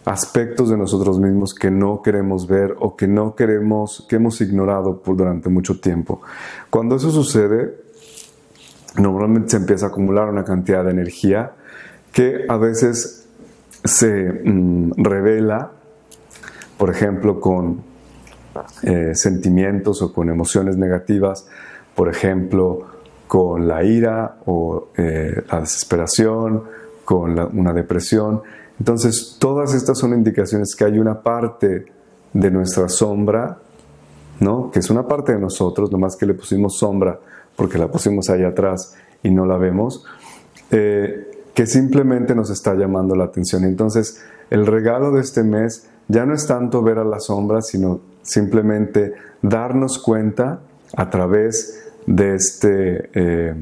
aspectos 0.05 0.69
de 0.69 0.77
nosotros 0.77 1.19
mismos 1.19 1.53
que 1.53 1.71
no 1.71 2.01
queremos 2.01 2.47
ver 2.47 2.75
o 2.79 2.95
que 2.95 3.07
no 3.07 3.35
queremos, 3.35 4.05
que 4.07 4.17
hemos 4.17 4.39
ignorado 4.41 5.01
por 5.01 5.15
durante 5.15 5.49
mucho 5.49 5.79
tiempo. 5.79 6.21
Cuando 6.69 6.95
eso 6.97 7.09
sucede, 7.09 7.82
normalmente 8.97 9.49
se 9.49 9.57
empieza 9.57 9.87
a 9.87 9.89
acumular 9.89 10.29
una 10.29 10.43
cantidad 10.43 10.83
de 10.83 10.91
energía 10.91 11.53
que 12.11 12.45
a 12.47 12.57
veces 12.57 13.27
se 13.83 14.31
mm, 14.31 14.91
revela, 14.97 15.71
por 16.77 16.89
ejemplo, 16.89 17.39
con 17.39 17.81
eh, 18.83 19.15
sentimientos 19.15 20.01
o 20.01 20.13
con 20.13 20.29
emociones 20.29 20.77
negativas, 20.77 21.47
por 21.95 22.09
ejemplo, 22.09 22.87
con 23.27 23.67
la 23.67 23.83
ira 23.83 24.37
o 24.45 24.89
eh, 24.95 25.43
la 25.51 25.61
desesperación, 25.61 26.63
con 27.03 27.37
una 27.57 27.73
depresión. 27.73 28.41
Entonces, 28.79 29.37
todas 29.39 29.73
estas 29.73 29.97
son 29.97 30.13
indicaciones 30.13 30.75
que 30.75 30.85
hay 30.85 30.99
una 30.99 31.21
parte 31.21 31.85
de 32.31 32.51
nuestra 32.51 32.89
sombra, 32.89 33.57
¿no? 34.39 34.71
que 34.71 34.79
es 34.79 34.89
una 34.89 35.07
parte 35.07 35.33
de 35.33 35.39
nosotros, 35.39 35.91
nomás 35.91 36.15
que 36.15 36.25
le 36.25 36.33
pusimos 36.33 36.77
sombra 36.77 37.19
porque 37.55 37.77
la 37.77 37.89
pusimos 37.89 38.29
ahí 38.29 38.43
atrás 38.43 38.95
y 39.21 39.31
no 39.31 39.45
la 39.45 39.57
vemos, 39.57 40.05
eh, 40.71 41.31
que 41.53 41.65
simplemente 41.65 42.35
nos 42.35 42.49
está 42.49 42.73
llamando 42.73 43.15
la 43.15 43.25
atención. 43.25 43.63
Entonces, 43.63 44.23
el 44.49 44.65
regalo 44.65 45.11
de 45.11 45.21
este 45.21 45.43
mes 45.43 45.87
ya 46.07 46.25
no 46.25 46.33
es 46.33 46.47
tanto 46.47 46.81
ver 46.81 46.97
a 46.97 47.03
la 47.03 47.19
sombra, 47.19 47.61
sino 47.61 48.01
simplemente 48.21 49.13
darnos 49.41 49.99
cuenta 49.99 50.59
a 50.95 51.09
través 51.09 51.91
de 52.05 52.35
este, 52.35 53.09
eh, 53.13 53.55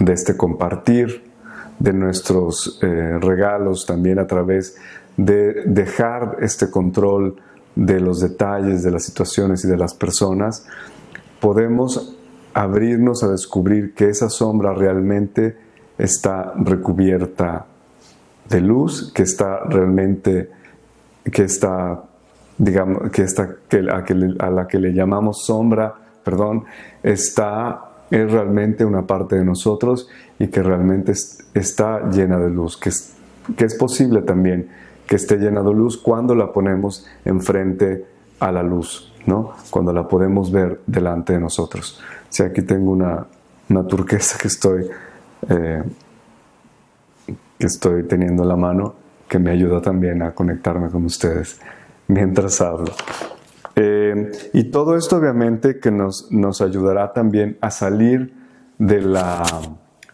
de 0.00 0.12
este 0.12 0.36
compartir 0.36 1.24
de 1.78 1.92
nuestros 1.92 2.78
eh, 2.82 3.18
regalos 3.20 3.86
también 3.86 4.18
a 4.18 4.26
través 4.26 4.76
de 5.16 5.64
dejar 5.66 6.38
este 6.40 6.70
control 6.70 7.36
de 7.74 8.00
los 8.00 8.20
detalles, 8.20 8.82
de 8.82 8.90
las 8.90 9.04
situaciones 9.04 9.64
y 9.64 9.68
de 9.68 9.76
las 9.76 9.94
personas, 9.94 10.66
podemos 11.40 12.15
abrirnos 12.56 13.22
a 13.22 13.28
descubrir 13.28 13.92
que 13.92 14.08
esa 14.08 14.30
sombra 14.30 14.72
realmente 14.72 15.58
está 15.98 16.54
recubierta 16.56 17.66
de 18.48 18.60
luz, 18.62 19.12
que 19.14 19.24
está 19.24 19.60
realmente, 19.64 20.48
que 21.30 21.44
está, 21.44 22.02
digamos, 22.56 23.10
que 23.10 23.24
está, 23.24 23.56
que, 23.68 23.84
a 24.38 24.50
la 24.50 24.66
que 24.66 24.78
le 24.78 24.94
llamamos 24.94 25.44
sombra, 25.44 25.96
perdón, 26.24 26.64
está, 27.02 27.90
es 28.10 28.32
realmente 28.32 28.86
una 28.86 29.06
parte 29.06 29.36
de 29.36 29.44
nosotros 29.44 30.08
y 30.38 30.48
que 30.48 30.62
realmente 30.62 31.12
está 31.52 32.08
llena 32.08 32.38
de 32.38 32.48
luz, 32.48 32.78
que 32.78 32.88
es, 32.88 33.16
que 33.54 33.66
es 33.66 33.74
posible 33.74 34.22
también 34.22 34.70
que 35.06 35.16
esté 35.16 35.36
llena 35.36 35.62
de 35.62 35.74
luz 35.74 35.98
cuando 35.98 36.34
la 36.34 36.54
ponemos 36.54 37.06
enfrente 37.26 38.06
a 38.40 38.50
la 38.50 38.62
luz, 38.62 39.12
¿no? 39.26 39.52
Cuando 39.70 39.92
la 39.92 40.08
podemos 40.08 40.50
ver 40.50 40.80
delante 40.86 41.34
de 41.34 41.40
nosotros. 41.40 42.00
Si 42.28 42.42
aquí 42.42 42.62
tengo 42.62 42.90
una, 42.92 43.26
una 43.68 43.86
turquesa 43.86 44.38
que 44.38 44.48
estoy, 44.48 44.86
eh, 45.48 45.82
que 47.58 47.66
estoy 47.66 48.04
teniendo 48.04 48.42
en 48.42 48.48
la 48.48 48.56
mano, 48.56 48.94
que 49.28 49.38
me 49.38 49.50
ayuda 49.50 49.80
también 49.82 50.22
a 50.22 50.32
conectarme 50.32 50.88
con 50.90 51.04
ustedes 51.04 51.60
mientras 52.08 52.60
hablo. 52.60 52.92
Eh, 53.74 54.32
y 54.54 54.70
todo 54.70 54.96
esto 54.96 55.16
obviamente 55.16 55.80
que 55.80 55.90
nos, 55.90 56.30
nos 56.30 56.62
ayudará 56.62 57.12
también 57.12 57.58
a 57.60 57.70
salir 57.70 58.34
de 58.78 59.02
la 59.02 59.42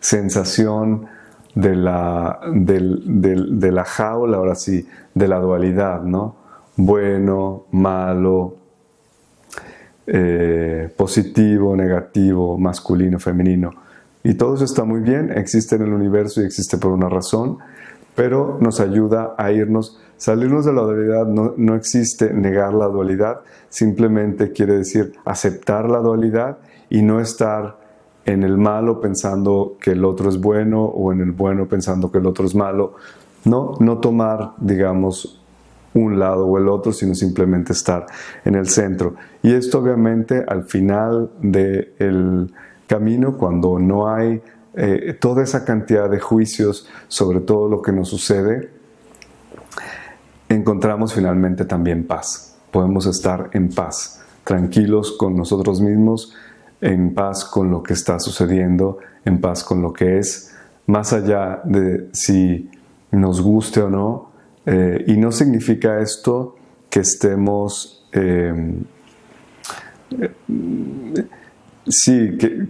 sensación 0.00 1.07
de 1.54 1.76
la, 1.76 2.40
de 2.50 3.73
la 3.73 3.85
jaula, 3.85 4.38
ahora 4.38 4.54
sí, 4.54 4.88
de 5.14 5.28
la 5.28 5.38
dualidad, 5.38 6.02
¿no? 6.02 6.37
Bueno, 6.76 7.66
malo, 7.71 8.57
eh, 10.06 10.92
positivo, 10.97 11.76
negativo, 11.76 12.59
masculino, 12.59 13.18
femenino. 13.18 13.71
Y 14.25 14.35
todo 14.35 14.54
eso 14.54 14.64
está 14.64 14.85
muy 14.85 15.00
bien, 15.00 15.32
existe 15.37 15.76
en 15.76 15.82
el 15.82 15.92
universo 15.92 16.42
y 16.42 16.44
existe 16.44 16.78
por 16.78 16.92
una 16.92 17.09
razón, 17.09 17.59
pero 18.14 18.59
nos 18.61 18.80
ayuda 18.80 19.35
a 19.37 19.50
irnos 19.50 19.99
Salirnos 20.23 20.64
de 20.64 20.73
la 20.73 20.82
dualidad 20.82 21.26
no, 21.26 21.75
existe 21.75 22.32
negar 22.32 22.75
la 22.75 22.87
dualidad, 22.87 23.40
simplemente 23.68 24.52
quiere 24.52 24.75
decir 24.75 25.14
aceptar 25.25 25.90
la 25.90 25.99
dualidad 25.99 26.59
y 26.88 27.02
no 27.02 27.18
estar 27.18 27.76
en 28.25 28.44
el 28.44 28.56
malo 28.56 29.00
pensando 29.00 29.78
que 29.80 29.90
el 29.90 30.04
otro 30.04 30.28
es 30.28 30.40
bueno 30.40 30.85
o 30.85 31.12
en 31.12 31.23
el 31.23 31.32
bueno 31.32 31.66
pensando 31.66 32.12
que 32.12 32.18
el 32.18 32.26
otro 32.26 32.47
es 32.47 32.54
malo. 32.54 32.94
No, 33.44 33.75
no 33.80 33.99
tomar, 33.99 34.52
digamos, 34.59 35.42
un 35.95 36.19
lado 36.19 36.47
o 36.47 36.59
el 36.59 36.69
otro, 36.69 36.93
sino 36.93 37.15
simplemente 37.15 37.73
estar 37.73 38.07
en 38.45 38.55
el 38.55 38.69
centro. 38.69 39.15
Y 39.43 39.53
esto 39.53 39.79
obviamente 39.79 40.45
al 40.47 40.65
final 40.65 41.31
del 41.41 42.53
camino, 42.87 43.37
cuando 43.37 43.79
no 43.79 44.09
hay 44.09 44.43
eh, 44.75 45.17
toda 45.21 45.43
esa 45.43 45.65
cantidad 45.65 46.09
de 46.09 46.19
juicios 46.19 46.89
sobre 47.09 47.41
todo 47.41 47.69
lo 47.69 47.83
que 47.83 47.93
nos 47.93 48.09
sucede, 48.09 48.71
encontramos 50.49 51.15
finalmente 51.15 51.65
también 51.65 52.07
paz. 52.07 52.57
Podemos 52.71 53.07
estar 53.07 53.51
en 53.53 53.69
paz, 53.69 54.23
tranquilos 54.45 55.13
con 55.13 55.37
nosotros 55.37 55.81
mismos, 55.81 56.35
en 56.81 57.15
paz 57.15 57.45
con 57.45 57.71
lo 57.71 57.83
que 57.83 57.93
está 57.93 58.19
sucediendo, 58.19 58.99
en 59.25 59.41
paz 59.41 59.63
con 59.63 59.83
lo 59.83 59.93
que 59.93 60.19
es, 60.19 60.55
más 60.87 61.13
allá 61.13 61.61
de 61.65 62.09
si 62.13 62.71
nos 63.11 63.41
guste 63.41 63.83
o 63.83 63.91
no. 63.91 64.32
Eh, 64.66 65.04
y 65.09 65.16
no 65.16 65.33
significa 65.33 66.00
esto 66.00 66.57
que 66.88 67.00
estemos, 67.00 68.07
eh, 68.12 68.75
sí, 71.87 72.38
que, 72.38 72.69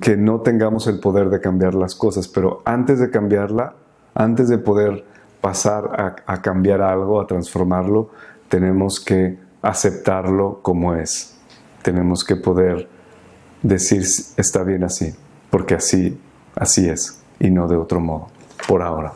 que 0.00 0.16
no 0.16 0.40
tengamos 0.40 0.86
el 0.86 0.98
poder 0.98 1.30
de 1.30 1.40
cambiar 1.40 1.74
las 1.74 1.94
cosas, 1.94 2.26
pero 2.28 2.62
antes 2.64 2.98
de 2.98 3.10
cambiarla, 3.10 3.74
antes 4.14 4.48
de 4.48 4.58
poder 4.58 5.04
pasar 5.40 6.20
a, 6.26 6.42
cambiar 6.42 6.82
algo, 6.82 7.20
a 7.20 7.26
transformarlo, 7.26 8.10
tenemos 8.48 9.00
que 9.00 9.38
aceptarlo 9.62 10.60
como 10.62 10.94
es. 10.94 11.36
Tenemos 11.82 12.24
que 12.24 12.36
poder 12.36 12.88
decir 13.62 14.04
está 14.36 14.62
bien 14.62 14.84
así, 14.84 15.14
porque 15.50 15.74
así, 15.74 16.20
así 16.54 16.88
es 16.88 17.20
y 17.40 17.50
no 17.50 17.68
de 17.68 17.76
otro 17.76 18.00
modo, 18.00 18.28
por 18.66 18.82
ahora. 18.82 19.12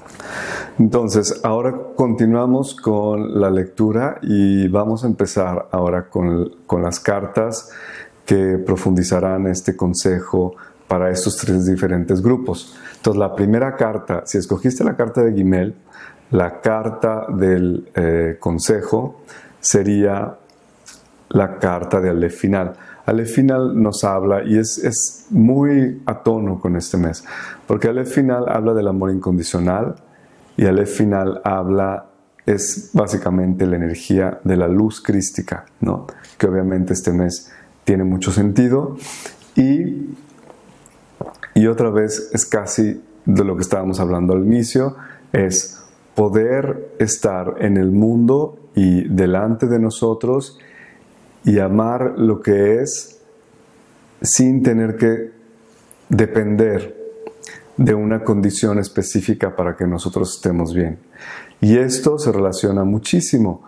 Entonces, 0.82 1.42
ahora 1.44 1.72
continuamos 1.94 2.74
con 2.74 3.40
la 3.40 3.50
lectura 3.50 4.18
y 4.20 4.66
vamos 4.66 5.04
a 5.04 5.06
empezar 5.06 5.68
ahora 5.70 6.08
con, 6.10 6.56
con 6.66 6.82
las 6.82 6.98
cartas 6.98 7.70
que 8.26 8.58
profundizarán 8.58 9.46
este 9.46 9.76
consejo 9.76 10.56
para 10.88 11.08
estos 11.10 11.36
tres 11.36 11.66
diferentes 11.66 12.20
grupos. 12.20 12.74
Entonces, 12.96 13.20
la 13.20 13.32
primera 13.32 13.76
carta, 13.76 14.22
si 14.26 14.38
escogiste 14.38 14.82
la 14.82 14.96
carta 14.96 15.22
de 15.22 15.32
Gimel, 15.32 15.76
la 16.32 16.60
carta 16.60 17.26
del 17.28 17.88
eh, 17.94 18.38
consejo 18.40 19.20
sería 19.60 20.34
la 21.28 21.60
carta 21.60 22.00
de 22.00 22.10
Aleph 22.10 22.34
final. 22.34 22.72
Aleph 23.06 23.30
final 23.30 23.80
nos 23.80 24.02
habla 24.02 24.42
y 24.42 24.58
es, 24.58 24.78
es 24.78 25.26
muy 25.30 26.02
a 26.06 26.24
tono 26.24 26.58
con 26.58 26.74
este 26.74 26.96
mes, 26.96 27.24
porque 27.68 27.86
Aleph 27.86 28.12
final 28.12 28.46
habla 28.48 28.74
del 28.74 28.88
amor 28.88 29.12
incondicional 29.12 29.94
y 30.56 30.66
Aleph 30.66 30.90
final 30.90 31.40
habla, 31.44 32.06
es 32.44 32.90
básicamente 32.92 33.66
la 33.66 33.76
energía 33.76 34.40
de 34.44 34.56
la 34.56 34.68
luz 34.68 35.00
crística, 35.00 35.64
¿no? 35.80 36.06
que 36.38 36.46
obviamente 36.46 36.92
este 36.92 37.12
mes 37.12 37.50
tiene 37.84 38.04
mucho 38.04 38.32
sentido 38.32 38.96
y, 39.56 40.10
y 41.54 41.66
otra 41.66 41.90
vez 41.90 42.30
es 42.32 42.44
casi 42.46 43.02
de 43.24 43.44
lo 43.44 43.56
que 43.56 43.62
estábamos 43.62 44.00
hablando 44.00 44.34
al 44.34 44.44
inicio, 44.44 44.96
es 45.32 45.82
poder 46.14 46.94
estar 46.98 47.56
en 47.60 47.76
el 47.76 47.90
mundo 47.90 48.58
y 48.74 49.08
delante 49.08 49.66
de 49.66 49.78
nosotros 49.78 50.58
y 51.44 51.58
amar 51.58 52.14
lo 52.18 52.40
que 52.40 52.80
es 52.80 53.20
sin 54.20 54.62
tener 54.62 54.96
que 54.96 55.32
depender 56.08 57.01
de 57.76 57.94
una 57.94 58.22
condición 58.22 58.78
específica 58.78 59.56
para 59.56 59.76
que 59.76 59.86
nosotros 59.86 60.34
estemos 60.36 60.74
bien. 60.74 60.98
Y 61.60 61.78
esto 61.78 62.18
se 62.18 62.32
relaciona 62.32 62.84
muchísimo 62.84 63.62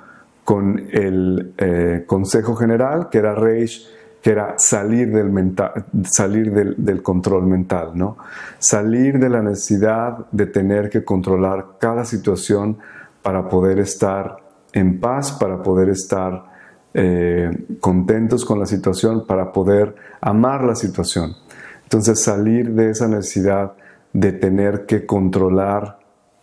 con 0.45 0.79
el 0.93 1.55
eh, 1.57 2.05
Consejo 2.07 2.55
General, 2.55 3.09
que 3.11 3.19
era 3.19 3.35
Reish, 3.35 3.89
que 4.21 4.31
era 4.31 4.55
salir 4.59 5.13
del, 5.13 5.31
mental, 5.31 5.87
salir 6.05 6.51
del, 6.53 7.03
control 7.03 7.47
mental, 7.47 7.91
¿no? 7.95 8.17
Salir 8.59 9.19
de 9.19 9.29
la 9.29 9.43
necesidad 9.43 10.27
de 10.33 10.47
tener 10.47 10.89
que 10.89 11.05
controlar 11.05 11.77
cada 11.79 12.05
situación 12.05 12.79
para 13.23 13.49
poder 13.49 13.79
estar 13.79 14.37
en 14.73 14.99
paz, 14.99 15.33
para 15.33 15.63
poder 15.63 15.91
estar 15.91 16.47
eh, 16.95 17.51
contentos 17.81 18.45
con 18.47 18.59
la 18.59 18.67
situación, 18.67 19.27
para 19.27 19.53
poder 19.53 19.95
amar 20.21 20.65
la 20.65 20.75
situación. 20.75 21.37
Entonces 21.83 22.23
salir 22.23 22.71
de 22.71 22.91
esa 22.91 23.09
necesidad 23.09 23.75
de 24.15 24.33
tener 24.33 24.87
que 24.87 25.05
controlar 25.05 25.99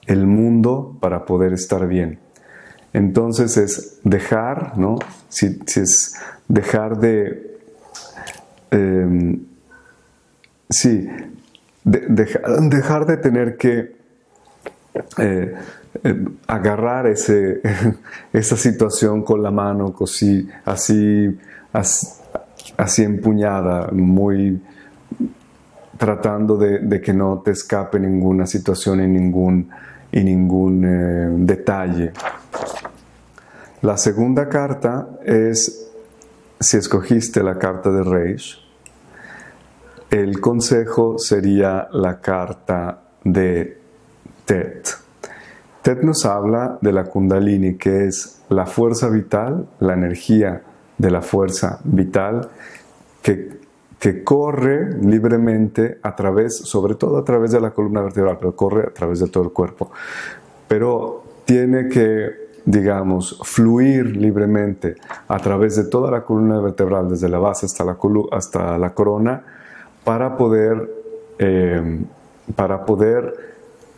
el 0.06 0.28
mundo 0.28 0.96
para 1.02 1.26
poder 1.26 1.54
estar 1.54 1.88
bien. 1.88 2.20
Entonces 2.94 3.58
es 3.58 4.00
dejar, 4.04 4.78
¿no? 4.78 5.00
si 5.30 5.60
es 5.66 6.14
dejar 6.48 7.00
de 7.00 7.52
Em, 8.72 9.38
sí, 10.70 11.10
dejar 11.84 13.06
de 13.06 13.18
tener 13.18 13.58
que 13.58 13.98
eh, 15.18 15.54
eh, 16.04 16.26
agarrar 16.48 17.08
ese, 17.08 17.62
esa 18.34 18.56
situación 18.56 19.24
con 19.24 19.44
la 19.44 19.52
mano 19.52 19.94
así, 20.02 20.48
así, 20.64 21.38
así, 22.78 23.04
empuñada, 23.04 23.90
muy 23.92 24.62
tratando 26.02 26.58
de, 26.58 27.00
que 27.00 27.14
no 27.14 27.44
te 27.46 27.52
escape 27.52 28.00
ninguna 28.00 28.48
situación 28.48 29.04
y 29.04 29.08
ningún, 29.08 29.70
y 30.12 30.24
ningún 30.24 30.84
eh, 30.84 31.28
detalle. 31.46 32.12
La 33.84 33.98
segunda 33.98 34.50
carta 34.50 35.10
es 35.24 35.92
si 36.60 36.78
escogiste 36.78 37.44
la 37.44 37.60
carta 37.60 37.92
de 37.92 38.02
Reish, 38.02 38.68
el 40.10 40.42
consejo 40.42 41.20
sería 41.20 41.88
la 41.92 42.20
carta 42.20 43.04
de 43.24 43.78
Tet. 44.46 44.98
Tet 45.84 46.02
nos 46.02 46.26
habla 46.26 46.80
de 46.82 46.94
la 46.94 47.04
kundalini, 47.04 47.76
que 47.76 48.08
es 48.08 48.42
la 48.50 48.66
fuerza 48.66 49.08
vital, 49.08 49.68
la 49.80 49.94
energía 49.94 50.64
de 50.98 51.12
la 51.12 51.22
fuerza 51.22 51.80
vital 51.84 52.50
que, 53.22 53.61
que 54.02 54.24
corre 54.24 54.98
libremente 55.00 56.00
a 56.02 56.16
través, 56.16 56.58
sobre 56.58 56.96
todo 56.96 57.20
a 57.20 57.24
través 57.24 57.52
de 57.52 57.62
la 57.62 57.70
columna 57.70 58.02
vertebral, 58.02 58.38
pero 58.40 58.56
corre 58.56 58.88
a 58.88 58.92
través 58.92 59.20
de 59.20 59.28
todo 59.28 59.44
el 59.44 59.52
cuerpo. 59.52 59.92
Pero 60.68 61.24
tiene 61.46 61.88
que 61.88 62.42
digamos, 62.66 63.40
fluir 63.44 64.18
libremente 64.18 64.96
a 65.28 65.38
través 65.38 65.76
de 65.76 65.84
toda 65.86 66.10
la 66.10 66.24
columna 66.24 66.60
vertebral, 66.60 67.10
desde 67.10 67.30
la 67.30 67.38
base 67.38 67.68
hasta 67.68 67.84
la, 67.84 68.90
corona, 68.94 69.44
para 70.04 70.36
poder, 70.36 70.90
eh, 71.38 72.00
para 72.56 72.86
poder 72.86 73.34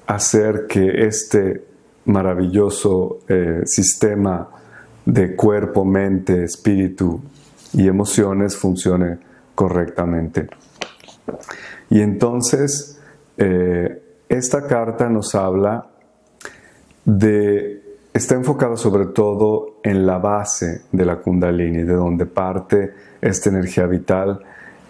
hacer 0.05 0.67
que 0.67 1.05
este 1.05 1.63
maravilloso 2.05 3.19
eh, 3.29 3.61
sistema 3.65 4.49
de 5.05 5.33
cuerpo, 5.35 5.85
mente, 5.85 6.43
espíritu 6.43 7.21
y 7.73 7.87
emociones 7.87 8.57
funcione 8.57 9.32
correctamente. 9.55 10.47
Y 11.89 12.01
entonces, 12.01 12.99
eh, 13.37 14.01
esta 14.29 14.67
carta 14.67 15.09
nos 15.09 15.35
habla 15.35 15.87
de 17.05 17.83
está 18.13 18.35
enfocado 18.35 18.77
sobre 18.77 19.07
todo 19.07 19.79
en 19.83 20.05
la 20.05 20.19
base 20.19 20.83
de 20.91 21.05
la 21.05 21.17
kundalini, 21.17 21.83
de 21.83 21.93
donde 21.93 22.25
parte 22.25 22.93
esta 23.19 23.49
energía 23.49 23.87
vital, 23.87 24.39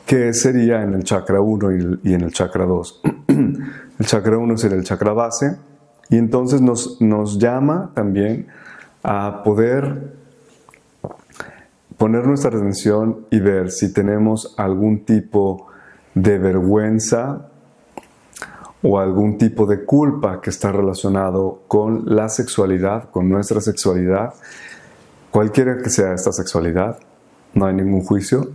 que 0.06 0.34
sería 0.34 0.82
en 0.82 0.94
el 0.94 1.04
chakra 1.04 1.40
1 1.40 2.00
y 2.04 2.14
en 2.14 2.22
el 2.22 2.34
chakra 2.34 2.66
2. 2.66 3.02
el 4.00 4.06
chakra 4.06 4.38
1 4.38 4.58
sería 4.58 4.78
el 4.78 4.84
chakra 4.84 5.14
base, 5.14 5.56
y 6.10 6.18
entonces 6.18 6.62
nos, 6.62 7.02
nos 7.02 7.40
llama 7.40 7.92
también 7.96 8.48
a 9.04 9.42
poder 9.44 10.23
poner 11.98 12.26
nuestra 12.28 12.50
atención 12.50 13.26
y 13.30 13.40
ver 13.40 13.72
si 13.72 13.94
tenemos 13.94 14.54
algún 14.58 15.06
tipo 15.06 15.68
de 16.16 16.38
vergüenza 16.38 17.50
o 18.82 19.00
algún 19.00 19.38
tipo 19.38 19.66
de 19.66 19.86
culpa 19.86 20.42
que 20.42 20.50
está 20.50 20.72
relacionado 20.72 21.62
con 21.68 22.04
la 22.06 22.28
sexualidad, 22.30 23.10
con 23.10 23.30
nuestra 23.30 23.62
sexualidad, 23.62 24.34
cualquiera 25.32 25.82
que 25.82 25.90
sea 25.90 26.14
esta 26.14 26.32
sexualidad, 26.32 27.00
no 27.54 27.66
hay 27.66 27.74
ningún 27.74 28.04
juicio, 28.04 28.52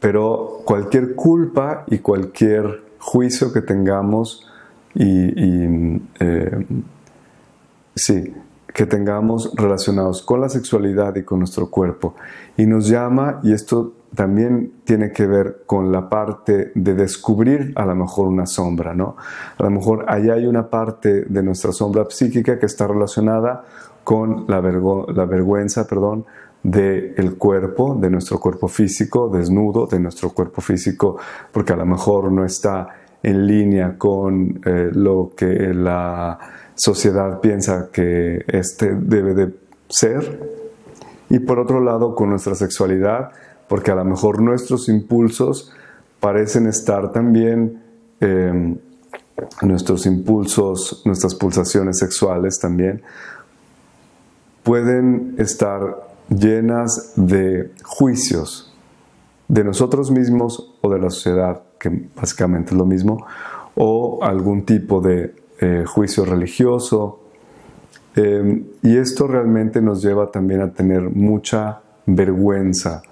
pero 0.00 0.62
cualquier 0.64 1.14
culpa 1.14 1.84
y 1.86 1.98
cualquier 1.98 2.82
juicio 2.98 3.52
que 3.52 3.60
tengamos 3.60 4.46
y, 4.94 5.32
eh, 6.18 6.66
sí, 7.94 8.34
que 8.80 8.86
tengamos 8.86 9.52
relacionados 9.56 10.22
con 10.22 10.40
la 10.40 10.48
sexualidad 10.48 11.14
y 11.14 11.22
con 11.22 11.40
nuestro 11.40 11.68
cuerpo. 11.68 12.14
Y 12.56 12.64
nos 12.64 12.88
llama, 12.88 13.38
y 13.42 13.52
esto 13.52 13.92
también 14.14 14.72
tiene 14.84 15.12
que 15.12 15.26
ver 15.26 15.64
con 15.66 15.92
la 15.92 16.08
parte 16.08 16.72
de 16.74 16.94
descubrir 16.94 17.74
a 17.76 17.84
lo 17.84 17.94
mejor 17.94 18.28
una 18.28 18.46
sombra, 18.46 18.94
¿no? 18.94 19.16
A 19.58 19.64
lo 19.64 19.70
mejor 19.70 20.06
ahí 20.08 20.30
hay 20.30 20.46
una 20.46 20.70
parte 20.70 21.26
de 21.26 21.42
nuestra 21.42 21.72
sombra 21.72 22.06
psíquica 22.08 22.58
que 22.58 22.64
está 22.64 22.86
relacionada 22.86 23.66
con 24.02 24.46
la, 24.48 24.62
la 24.62 25.26
vergüenza, 25.26 25.86
perdón, 25.86 26.24
del 26.62 27.36
cuerpo, 27.36 27.98
de 28.00 28.08
nuestro 28.08 28.40
cuerpo 28.40 28.66
físico, 28.66 29.28
desnudo 29.28 29.88
de 29.88 30.00
nuestro 30.00 30.30
cuerpo 30.30 30.62
físico, 30.62 31.18
porque 31.52 31.74
a 31.74 31.76
lo 31.76 31.84
mejor 31.84 32.32
no 32.32 32.46
está 32.46 32.88
en 33.22 33.46
línea 33.46 33.98
con 33.98 34.58
eh, 34.64 34.88
lo 34.90 35.32
que 35.36 35.74
la 35.74 36.38
sociedad 36.80 37.40
piensa 37.40 37.90
que 37.92 38.42
este 38.48 38.94
debe 38.94 39.34
de 39.34 39.54
ser. 39.88 40.40
Y 41.28 41.38
por 41.40 41.58
otro 41.58 41.80
lado, 41.80 42.14
con 42.14 42.30
nuestra 42.30 42.54
sexualidad, 42.54 43.32
porque 43.68 43.90
a 43.90 43.94
lo 43.94 44.04
mejor 44.04 44.40
nuestros 44.40 44.88
impulsos 44.88 45.72
parecen 46.20 46.66
estar 46.66 47.12
también, 47.12 47.82
em, 48.20 48.78
nuestros 49.62 50.06
impulsos, 50.06 51.02
nuestras 51.04 51.34
pulsaciones 51.34 51.98
sexuales 51.98 52.58
también, 52.58 53.02
pueden 54.62 55.34
estar 55.36 55.80
llenas 56.30 57.12
de 57.16 57.72
juicios 57.84 58.72
de 59.48 59.64
nosotros 59.64 60.10
mismos 60.10 60.74
o 60.80 60.90
de 60.90 60.98
la 60.98 61.10
sociedad, 61.10 61.62
que 61.78 62.08
básicamente 62.16 62.70
es 62.70 62.76
lo 62.76 62.86
mismo, 62.86 63.26
o 63.74 64.20
algún 64.22 64.64
tipo 64.64 65.00
de 65.00 65.34
eh, 65.60 65.84
juicio 65.86 66.24
religioso. 66.24 67.20
Em, 68.16 68.64
y 68.82 68.96
esto 68.96 69.26
realmente 69.26 69.80
nos 69.80 70.02
lleva 70.02 70.30
también 70.30 70.62
a 70.62 70.72
tener 70.72 71.02
mucha 71.02 71.80
vergüenza 72.06 73.02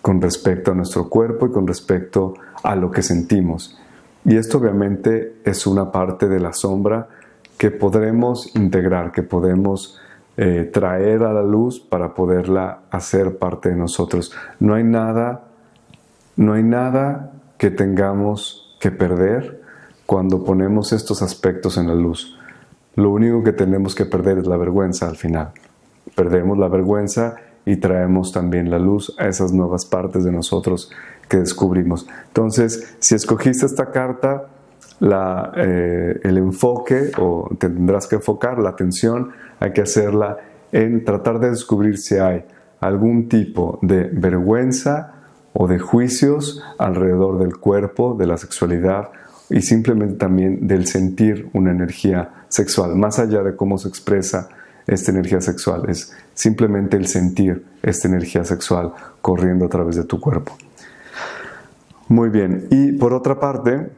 con 0.00 0.22
respecto 0.22 0.70
a 0.70 0.74
nuestro 0.74 1.08
cuerpo 1.08 1.46
y 1.46 1.50
con 1.50 1.66
respecto 1.66 2.34
a 2.62 2.76
lo 2.76 2.90
que 2.90 3.02
sentimos. 3.02 3.78
Y 4.24 4.36
esto 4.36 4.58
obviamente 4.58 5.36
es 5.44 5.66
una 5.66 5.90
parte 5.90 6.28
de 6.28 6.40
la 6.40 6.52
sombra 6.52 7.08
que 7.56 7.70
podremos 7.70 8.54
integrar, 8.54 9.10
que 9.10 9.22
podemos 9.22 9.98
eh, 10.36 10.70
traer 10.72 11.24
a 11.24 11.32
la 11.32 11.42
luz 11.42 11.80
para 11.80 12.14
poderla 12.14 12.82
hacer 12.90 13.38
parte 13.38 13.70
de 13.70 13.76
nosotros. 13.76 14.32
No 14.60 14.74
hay 14.74 14.84
nada, 14.84 15.48
no 16.36 16.52
hay 16.52 16.62
nada 16.62 17.32
que 17.58 17.70
tengamos 17.70 18.76
que 18.80 18.92
perder 18.92 19.57
cuando 20.08 20.42
ponemos 20.42 20.94
estos 20.94 21.20
aspectos 21.20 21.76
en 21.76 21.86
la 21.86 21.94
luz. 21.94 22.34
Lo 22.94 23.10
único 23.10 23.44
que 23.44 23.52
tenemos 23.52 23.94
que 23.94 24.06
perder 24.06 24.38
es 24.38 24.46
la 24.46 24.56
vergüenza 24.56 25.06
al 25.06 25.16
final. 25.16 25.50
Perdemos 26.16 26.56
la 26.56 26.68
vergüenza 26.68 27.36
y 27.66 27.76
traemos 27.76 28.32
también 28.32 28.70
la 28.70 28.78
luz 28.78 29.14
a 29.18 29.28
esas 29.28 29.52
nuevas 29.52 29.84
partes 29.84 30.24
de 30.24 30.32
nosotros 30.32 30.90
que 31.28 31.36
descubrimos. 31.36 32.06
Entonces, 32.28 32.96
si 33.00 33.16
escogiste 33.16 33.66
esta 33.66 33.90
carta, 33.90 34.46
la, 34.98 35.52
eh, 35.54 36.18
el 36.22 36.38
enfoque 36.38 37.10
o 37.18 37.50
tendrás 37.58 38.06
que 38.06 38.16
enfocar 38.16 38.58
la 38.58 38.70
atención, 38.70 39.32
hay 39.60 39.74
que 39.74 39.82
hacerla 39.82 40.38
en 40.72 41.04
tratar 41.04 41.38
de 41.38 41.50
descubrir 41.50 41.98
si 41.98 42.14
hay 42.14 42.46
algún 42.80 43.28
tipo 43.28 43.78
de 43.82 44.04
vergüenza 44.04 45.16
o 45.52 45.68
de 45.68 45.78
juicios 45.78 46.64
alrededor 46.78 47.38
del 47.38 47.58
cuerpo, 47.58 48.14
de 48.18 48.26
la 48.26 48.38
sexualidad 48.38 49.10
y 49.50 49.62
simplemente 49.62 50.16
también 50.16 50.66
del 50.66 50.86
sentir 50.86 51.48
una 51.52 51.70
energía 51.70 52.44
sexual, 52.48 52.96
más 52.96 53.18
allá 53.18 53.42
de 53.42 53.56
cómo 53.56 53.78
se 53.78 53.88
expresa 53.88 54.48
esta 54.86 55.10
energía 55.10 55.40
sexual, 55.40 55.88
es 55.88 56.12
simplemente 56.34 56.96
el 56.96 57.06
sentir 57.06 57.64
esta 57.82 58.08
energía 58.08 58.44
sexual 58.44 58.92
corriendo 59.20 59.66
a 59.66 59.68
través 59.68 59.96
de 59.96 60.04
tu 60.04 60.18
cuerpo. 60.18 60.56
Muy 62.08 62.30
bien, 62.30 62.68
y 62.70 62.92
por 62.92 63.12
otra 63.12 63.38
parte, 63.38 63.90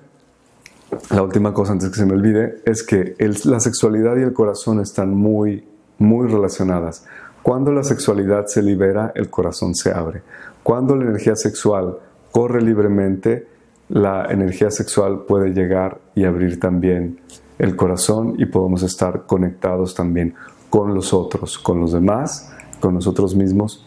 la 1.10 1.22
última 1.22 1.54
cosa 1.54 1.72
antes 1.72 1.90
que 1.90 1.96
se 1.96 2.06
me 2.06 2.14
olvide 2.14 2.60
es 2.64 2.82
que 2.82 3.14
la 3.44 3.60
sexualidad 3.60 4.16
y 4.16 4.22
el 4.22 4.32
corazón 4.32 4.80
están 4.80 5.14
muy, 5.14 5.64
muy 5.98 6.26
relacionadas. 6.26 7.04
Cuando 7.42 7.72
la 7.72 7.84
sexualidad 7.84 8.46
se 8.46 8.62
libera, 8.62 9.12
el 9.14 9.30
corazón 9.30 9.74
se 9.74 9.92
abre. 9.92 10.22
Cuando 10.64 10.96
la 10.96 11.04
energía 11.04 11.36
sexual 11.36 11.96
corre 12.32 12.60
libremente, 12.60 13.46
la 13.90 14.26
energía 14.30 14.70
sexual 14.70 15.24
puede 15.26 15.50
llegar 15.50 16.00
y 16.14 16.24
abrir 16.24 16.60
también 16.60 17.20
el 17.58 17.76
corazón 17.76 18.36
y 18.38 18.46
podemos 18.46 18.82
estar 18.82 19.26
conectados 19.26 19.94
también 19.94 20.34
con 20.70 20.94
los 20.94 21.12
otros, 21.12 21.58
con 21.58 21.80
los 21.80 21.92
demás, 21.92 22.52
con 22.78 22.94
nosotros 22.94 23.34
mismos 23.34 23.84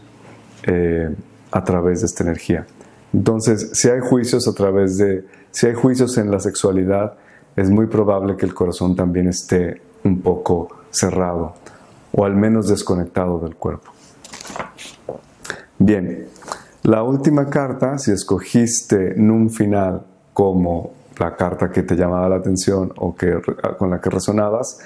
eh, 0.64 1.10
a 1.52 1.64
través 1.64 2.02
de 2.02 2.08
esta 2.08 2.24
energía. 2.24 2.68
Entonces, 3.14 3.72
si 3.74 3.90
hay 3.90 4.02
juicios 4.02 4.48
a 4.48 4.54
través 4.54 4.98
de 4.98 5.26
si 5.52 5.68
hay 5.68 5.74
juicios 5.74 6.18
en 6.18 6.30
la 6.30 6.40
sexualidad, 6.40 7.16
es 7.56 7.70
muy 7.70 7.88
probable 7.88 8.36
que 8.36 8.46
el 8.46 8.54
corazón 8.54 8.96
también 8.96 9.28
esté 9.28 9.82
un 10.04 10.22
poco 10.22 10.68
cerrado 10.90 11.54
o 12.12 12.26
al 12.26 12.36
menos 12.36 12.68
desconectado 12.68 13.40
del 13.40 13.56
cuerpo. 13.56 13.92
Bien, 15.80 16.28
la 16.84 17.04
última 17.04 17.50
carta, 17.50 17.98
si 17.98 18.12
escogiste 18.12 19.16
Nun 19.16 19.50
final 19.50 20.06
como 20.34 20.92
la 21.18 21.36
carta 21.36 21.72
que 21.72 21.84
te 21.84 21.96
llamaba 21.96 22.28
la 22.28 22.38
atención 22.38 22.92
o 22.98 23.16
que, 23.16 23.40
con 23.78 23.92
la 23.92 24.02
que 24.02 24.10
resonabas, 24.10 24.80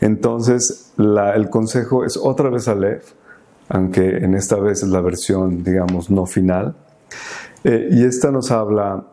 entonces 0.00 0.92
el 0.98 1.50
consejo 1.50 2.04
es 2.04 2.16
otra 2.16 2.50
vez 2.50 2.66
Aleph, 2.66 3.12
aunque 3.68 4.18
en 4.18 4.34
esta 4.34 4.56
vez 4.56 4.82
es 4.82 4.88
la 4.88 5.00
versión, 5.00 5.62
digamos, 5.62 6.10
no 6.10 6.26
final. 6.26 6.76
Eh, 7.64 7.88
y 7.90 8.04
esta 8.04 8.30
nos 8.30 8.50
habla 8.50 9.04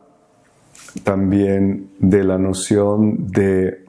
también 1.03 1.91
de 1.99 2.23
la 2.23 2.37
noción 2.37 3.31
de 3.31 3.85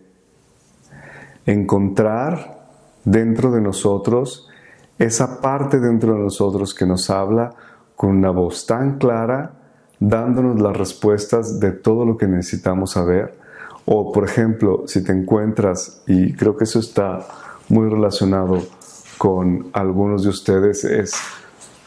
encontrar 1.46 2.66
dentro 3.04 3.50
de 3.52 3.60
nosotros 3.60 4.48
esa 4.98 5.40
parte 5.40 5.80
dentro 5.80 6.14
de 6.14 6.20
nosotros 6.20 6.74
que 6.74 6.86
nos 6.86 7.10
habla 7.10 7.54
con 7.96 8.10
una 8.10 8.30
voz 8.30 8.66
tan 8.66 8.98
clara, 8.98 9.52
dándonos 10.00 10.60
las 10.60 10.76
respuestas 10.76 11.60
de 11.60 11.72
todo 11.72 12.04
lo 12.04 12.16
que 12.16 12.26
necesitamos 12.26 12.92
saber. 12.92 13.38
O, 13.86 14.12
por 14.12 14.24
ejemplo, 14.24 14.84
si 14.86 15.04
te 15.04 15.12
encuentras, 15.12 16.02
y 16.06 16.32
creo 16.34 16.56
que 16.56 16.64
eso 16.64 16.78
está 16.78 17.26
muy 17.68 17.88
relacionado 17.88 18.58
con 19.18 19.68
algunos 19.72 20.22
de 20.24 20.30
ustedes, 20.30 20.84
es 20.84 21.14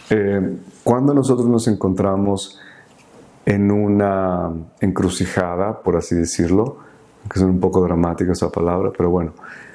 eh, 0.10 0.58
cuando 0.84 1.14
nosotros 1.14 1.48
nos 1.48 1.68
encontramos 1.68 2.60
en 3.46 3.72
una 3.72 4.52
encrucijada, 4.80 5.82
por 5.82 5.98
así 5.98 6.16
decirlo, 6.16 6.78
que 7.30 7.40
es 7.40 7.46
un 7.46 7.60
poco 7.60 7.82
dramática 7.82 8.32
esa 8.32 8.50
palabra, 8.50 8.92
pero 8.96 9.10
bueno, 9.10 9.34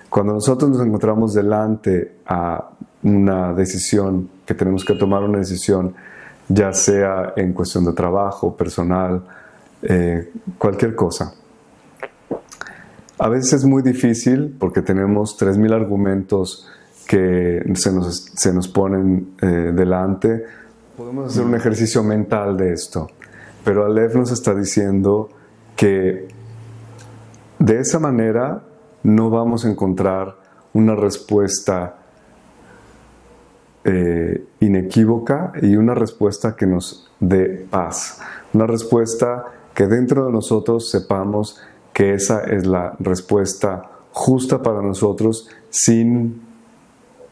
cuando 0.09 0.35
nosotros 0.35 0.71
nos 0.71 0.87
encontramos 0.87 1.35
delante 1.35 2.17
a 2.27 2.71
una 3.03 3.53
decisión, 3.55 4.29
que 4.45 4.55
tenemos 4.55 4.85
que 4.85 4.95
tomar 4.95 5.23
una 5.23 5.39
decisión, 5.39 5.95
ya 6.53 6.73
sea 6.73 7.33
en 7.37 7.53
cuestión 7.53 7.85
de 7.85 7.93
trabajo, 7.93 8.57
personal, 8.57 9.23
eh, 9.83 10.33
cualquier 10.59 10.95
cosa. 10.95 11.35
A 13.19 13.29
veces 13.29 13.55
es 13.55 13.65
muy 13.65 13.83
difícil 13.83 14.57
porque 14.59 14.83
tenemos 14.83 15.39
3.000 15.39 15.73
argumentos 15.73 16.69
que 17.07 17.63
se 17.75 17.93
nos, 17.93 18.31
se 18.35 18.53
nos 18.53 18.69
ponen 18.69 19.35
eh, 19.41 19.47
delante. 19.75 20.45
Podemos 20.97 21.33
hacer 21.33 21.45
un 21.45 21.55
ejercicio 21.55 22.03
mental 22.03 22.57
de 22.57 22.73
esto. 22.73 23.09
Pero 23.65 23.87
Aleph 23.87 24.15
nos 24.17 24.33
está 24.33 24.55
diciendo 24.55 25.29
que 25.77 26.29
de 27.59 27.79
esa 27.79 27.99
manera 27.99 28.63
no 29.05 29.31
vamos 29.31 29.65
a 29.65 29.71
encontrar 29.71 30.37
una 30.73 30.95
respuesta 30.97 32.02
eh, 33.85 34.45
inequívoca 34.61 35.53
y 35.61 35.77
una 35.77 35.95
respuesta 35.95 36.55
que 36.57 36.67
nos 36.67 37.11
dé 37.21 37.67
paz. 37.71 38.21
Una 38.53 38.67
respuesta 38.67 39.45
que 39.75 39.87
dentro 39.87 40.27
de 40.27 40.33
nosotros 40.33 40.91
sepamos 40.91 41.61
que 41.93 42.15
esa 42.15 42.41
es 42.41 42.67
la 42.67 42.95
respuesta 42.99 43.91
justa 44.13 44.63
para 44.63 44.83
nosotros 44.83 45.49
sin, 45.71 46.43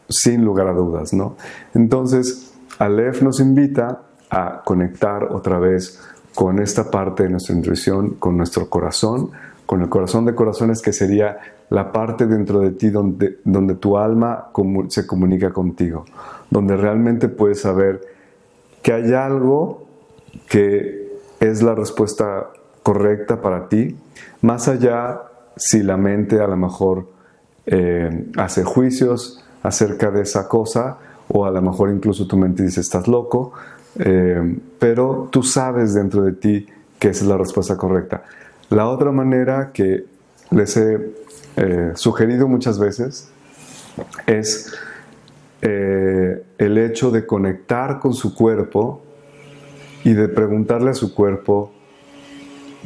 sin 0.09 0.43
lugar 0.43 0.67
a 0.67 0.73
dudas. 0.73 1.13
¿no? 1.13 1.35
Entonces, 1.73 2.53
Aleph 2.79 3.21
nos 3.21 3.39
invita 3.39 4.01
a 4.29 4.61
conectar 4.63 5.25
otra 5.25 5.59
vez 5.59 6.01
con 6.33 6.59
esta 6.59 6.89
parte 6.89 7.23
de 7.23 7.29
nuestra 7.29 7.55
intuición, 7.55 8.11
con 8.11 8.37
nuestro 8.37 8.69
corazón, 8.69 9.31
con 9.65 9.81
el 9.81 9.89
corazón 9.89 10.25
de 10.25 10.35
corazones 10.35 10.81
que 10.81 10.93
sería 10.93 11.37
la 11.69 11.91
parte 11.91 12.27
dentro 12.27 12.59
de 12.59 12.71
ti 12.71 12.89
donde, 12.89 13.39
donde 13.43 13.75
tu 13.75 13.97
alma 13.97 14.49
se 14.89 15.07
comunica 15.07 15.51
contigo, 15.51 16.05
donde 16.51 16.77
realmente 16.77 17.27
puedes 17.27 17.61
saber 17.61 18.01
que 18.83 18.93
hay 18.93 19.13
algo 19.13 19.87
que 20.47 21.09
es 21.39 21.63
la 21.63 21.73
respuesta 21.73 22.49
correcta 22.83 23.41
para 23.41 23.67
ti, 23.67 23.97
más 24.41 24.67
allá 24.67 25.21
si 25.55 25.81
la 25.81 25.97
mente 25.97 26.39
a 26.39 26.47
lo 26.47 26.57
mejor 26.57 27.07
eh, 27.65 28.27
hace 28.37 28.63
juicios 28.63 29.43
acerca 29.63 30.11
de 30.11 30.21
esa 30.21 30.47
cosa, 30.47 30.97
o 31.27 31.45
a 31.45 31.51
lo 31.51 31.61
mejor 31.61 31.89
incluso 31.89 32.27
tu 32.27 32.37
mente 32.37 32.63
dice 32.63 32.81
estás 32.81 33.07
loco, 33.07 33.53
eh, 33.97 34.57
pero 34.79 35.29
tú 35.31 35.43
sabes 35.43 35.93
dentro 35.93 36.23
de 36.23 36.33
ti 36.33 36.67
que 36.99 37.09
es 37.09 37.21
la 37.23 37.37
respuesta 37.37 37.77
correcta. 37.77 38.23
La 38.69 38.87
otra 38.87 39.11
manera 39.11 39.71
que 39.73 40.05
les 40.51 40.77
he 40.77 41.11
eh, 41.55 41.91
sugerido 41.95 42.47
muchas 42.47 42.79
veces 42.79 43.29
es 44.27 44.73
eh, 45.61 46.43
el 46.57 46.77
hecho 46.77 47.11
de 47.11 47.25
conectar 47.25 47.99
con 47.99 48.13
su 48.13 48.33
cuerpo 48.33 49.03
y 50.03 50.13
de 50.13 50.27
preguntarle 50.27 50.89
a 50.89 50.93
su 50.93 51.13
cuerpo, 51.13 51.71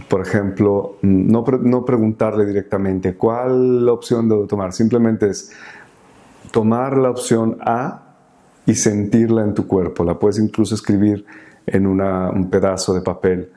por 0.09 0.21
ejemplo, 0.21 0.97
no, 1.01 1.43
preguntarle 1.85 2.45
directamente 2.45 3.15
cuál 3.15 3.87
opción 3.87 4.27
debo 4.27 4.45
tomar, 4.45 4.73
simplemente 4.73 5.29
es 5.29 5.51
tomar 6.51 6.97
la 6.97 7.09
opción 7.09 7.57
A 7.61 8.03
y 8.65 8.75
sentirla 8.75 9.43
en 9.43 9.53
tu 9.53 9.67
cuerpo. 9.67 10.03
La 10.03 10.19
puedes 10.19 10.39
incluso 10.39 10.75
escribir 10.75 11.25
en 11.65 11.87
un 11.87 12.49
pedazo 12.49 12.93
de 12.93 13.01
papel, 13.01 13.49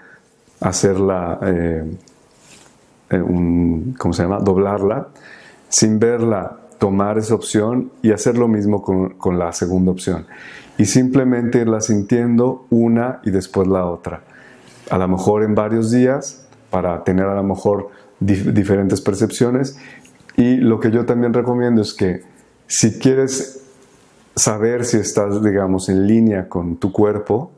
hacerla, 0.60 1.40
eh, 1.42 1.84
un, 3.10 3.96
¿cómo 3.98 4.14
se 4.14 4.22
llama? 4.22 4.38
Doblarla, 4.38 5.08
sin 5.68 5.98
verla, 5.98 6.57
tomar 6.78 7.18
esa 7.18 7.34
opción 7.34 7.90
y 8.02 8.12
hacer 8.12 8.38
lo 8.38 8.48
mismo 8.48 8.82
con, 8.82 9.10
con 9.10 9.38
la 9.38 9.52
segunda 9.52 9.90
opción. 9.90 10.26
Y 10.78 10.86
simplemente 10.86 11.58
irla 11.58 11.80
sintiendo 11.80 12.66
una 12.70 13.20
y 13.24 13.30
después 13.30 13.66
la 13.66 13.84
otra. 13.84 14.22
A 14.90 14.98
lo 14.98 15.08
mejor 15.08 15.42
en 15.42 15.54
varios 15.54 15.90
días, 15.90 16.46
para 16.70 17.02
tener 17.04 17.26
a 17.26 17.34
lo 17.34 17.42
mejor 17.42 17.90
diferentes 18.20 19.00
percepciones, 19.00 19.78
Y 20.36 20.56
lo 20.58 20.78
que 20.78 20.92
yo 20.92 21.04
también 21.04 21.34
recomiendo 21.34 21.82
es 21.82 21.92
que 21.92 22.22
si 22.68 23.00
quieres 23.00 23.60
saber 24.36 24.84
si 24.84 24.98
estás, 24.98 25.42
digamos, 25.42 25.88
en 25.88 26.06
línea 26.06 26.48
con 26.48 26.76
tu 26.76 26.92
cuerpo, 26.92 27.50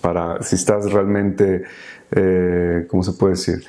para 0.00 0.40
si 0.40 0.54
estás 0.54 0.92
realmente, 0.92 1.64
eh, 2.12 2.86
¿cómo 2.88 3.02
se 3.02 3.12
puede 3.14 3.32
decir? 3.32 3.64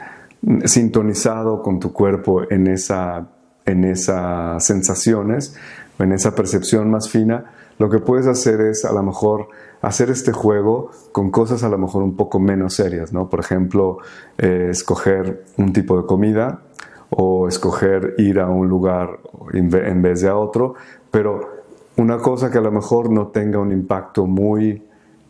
Sintonizado 0.66 1.64
con 1.64 1.80
tu 1.80 1.92
cuerpo 1.92 2.44
en, 2.52 2.68
esa, 2.68 3.28
en 3.66 3.84
esas 3.84 4.66
sensaciones, 4.66 5.56
en 6.00 6.12
esa 6.12 6.36
percepción 6.36 6.90
más 6.90 7.10
fina, 7.10 7.52
lo 7.78 7.90
que 7.90 8.00
puedes 8.00 8.28
hacer 8.28 8.62
es 8.62 8.86
a 8.86 8.94
lo 8.94 9.04
mejor 9.04 9.48
hacer 9.82 10.10
este 10.10 10.32
juego 10.32 10.92
con 11.12 11.32
cosas 11.32 11.64
a 11.64 11.70
lo 11.70 11.78
mejor 11.78 12.04
un 12.04 12.16
poco 12.16 12.40
menos 12.40 12.76
serias, 12.76 13.12
¿no? 13.12 13.30
Por 13.30 13.40
ejemplo, 13.40 13.98
eh, 14.38 14.68
escoger 14.70 15.46
un 15.58 15.74
tipo 15.74 16.00
de 16.00 16.06
comida 16.06 16.62
o 17.10 17.48
escoger 17.48 18.16
ir 18.18 18.40
a 18.40 18.48
un 18.50 18.68
lugar 18.68 19.20
en 19.54 20.02
vez 20.02 20.22
de 20.22 20.30
a 20.30 20.38
otro, 20.38 20.76
pero 21.10 21.62
una 21.98 22.20
cosa 22.20 22.50
que 22.50 22.58
a 22.58 22.62
lo 22.62 22.72
mejor 22.72 23.12
no 23.12 23.28
tenga 23.28 23.60
un 23.60 23.72
impacto 23.72 24.26
muy 24.26 24.84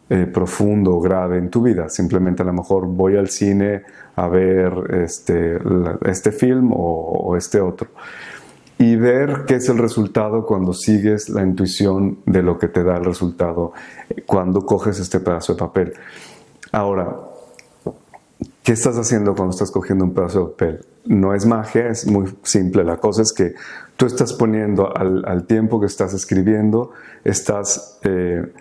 eh, 0.09 0.27
profundo 0.27 0.97
o 0.97 0.99
grave 0.99 1.37
en 1.37 1.49
tu 1.49 1.61
vida. 1.61 1.87
Simplemente 1.87 2.43
a 2.43 2.45
lo 2.45 2.51
mejor 2.51 2.85
voy 2.85 3.15
al 3.15 3.29
cine 3.29 3.83
a 4.15 4.27
ver 4.27 4.73
este, 5.03 5.59
este 6.05 6.31
film 6.31 6.71
o, 6.73 7.35
este 7.37 7.61
otro. 7.61 7.89
Y 8.77 8.95
ver 8.95 9.43
qué 9.45 9.55
es 9.55 9.69
el 9.69 9.77
resultado 9.77 10.45
cuando 10.45 10.73
sigues 10.73 11.29
la 11.29 11.43
intuición 11.43 12.19
de 12.25 12.41
lo 12.41 12.57
que 12.57 12.67
te 12.67 12.83
da 12.83 12.97
el 12.97 13.05
resultado 13.05 13.73
eh, 14.09 14.23
cuando 14.25 14.65
coges 14.65 14.99
este 14.99 15.19
pedazo 15.19 15.53
de 15.53 15.59
papel. 15.59 15.93
Ahora, 16.71 17.15
¿qué 18.63 18.71
estás 18.71 18.97
haciendo 18.97 19.35
cuando 19.35 19.51
estás 19.51 19.69
cogiendo 19.69 20.03
un 20.05 20.13
pedazo 20.13 20.39
de 20.39 20.45
papel? 20.51 20.85
No 21.05 21.35
es 21.35 21.45
magia, 21.45 21.89
es 21.89 22.07
muy 22.07 22.33
simple. 22.41 22.83
La 22.83 22.97
cosa 22.97 23.21
es 23.21 23.33
que 23.33 23.53
tú 23.97 24.07
estás 24.07 24.33
poniendo 24.33 24.91
al, 24.95 25.45
tiempo 25.45 25.79
que 25.79 25.85
estás 25.85 26.13
escribiendo, 26.13 26.91
estás 27.23 27.99
eh, 28.03 28.51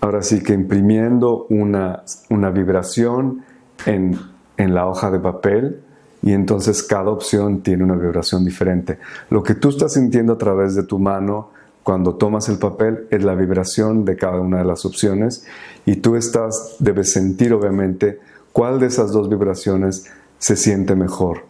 ahora 0.00 0.22
sí 0.22 0.42
que 0.42 0.54
imprimiendo 0.54 1.46
una, 1.50 2.02
una 2.30 2.50
vibración 2.50 3.44
en, 3.86 4.18
en 4.56 4.74
la 4.74 4.86
hoja 4.86 5.10
de 5.10 5.18
papel 5.18 5.80
y 6.22 6.32
entonces 6.32 6.82
cada 6.82 7.10
opción 7.10 7.62
tiene 7.62 7.84
una 7.84 7.96
vibración 7.96 8.44
diferente. 8.44 8.98
Lo 9.30 9.42
que 9.42 9.54
tú 9.54 9.70
estás 9.70 9.94
sintiendo 9.94 10.34
a 10.34 10.38
través 10.38 10.74
de 10.74 10.84
tu 10.84 10.98
mano 10.98 11.50
cuando 11.82 12.14
tomas 12.14 12.48
el 12.48 12.58
papel 12.58 13.06
es 13.10 13.24
la 13.24 13.34
vibración 13.34 14.04
de 14.04 14.16
cada 14.16 14.40
una 14.40 14.58
de 14.58 14.64
las 14.64 14.84
opciones 14.84 15.44
y 15.84 15.96
tú 15.96 16.14
estás, 16.14 16.76
debes 16.78 17.12
sentir 17.12 17.52
obviamente 17.52 18.20
cuál 18.52 18.78
de 18.78 18.86
esas 18.86 19.10
dos 19.10 19.28
vibraciones 19.28 20.06
se 20.38 20.56
siente 20.56 20.94
mejor, 20.94 21.44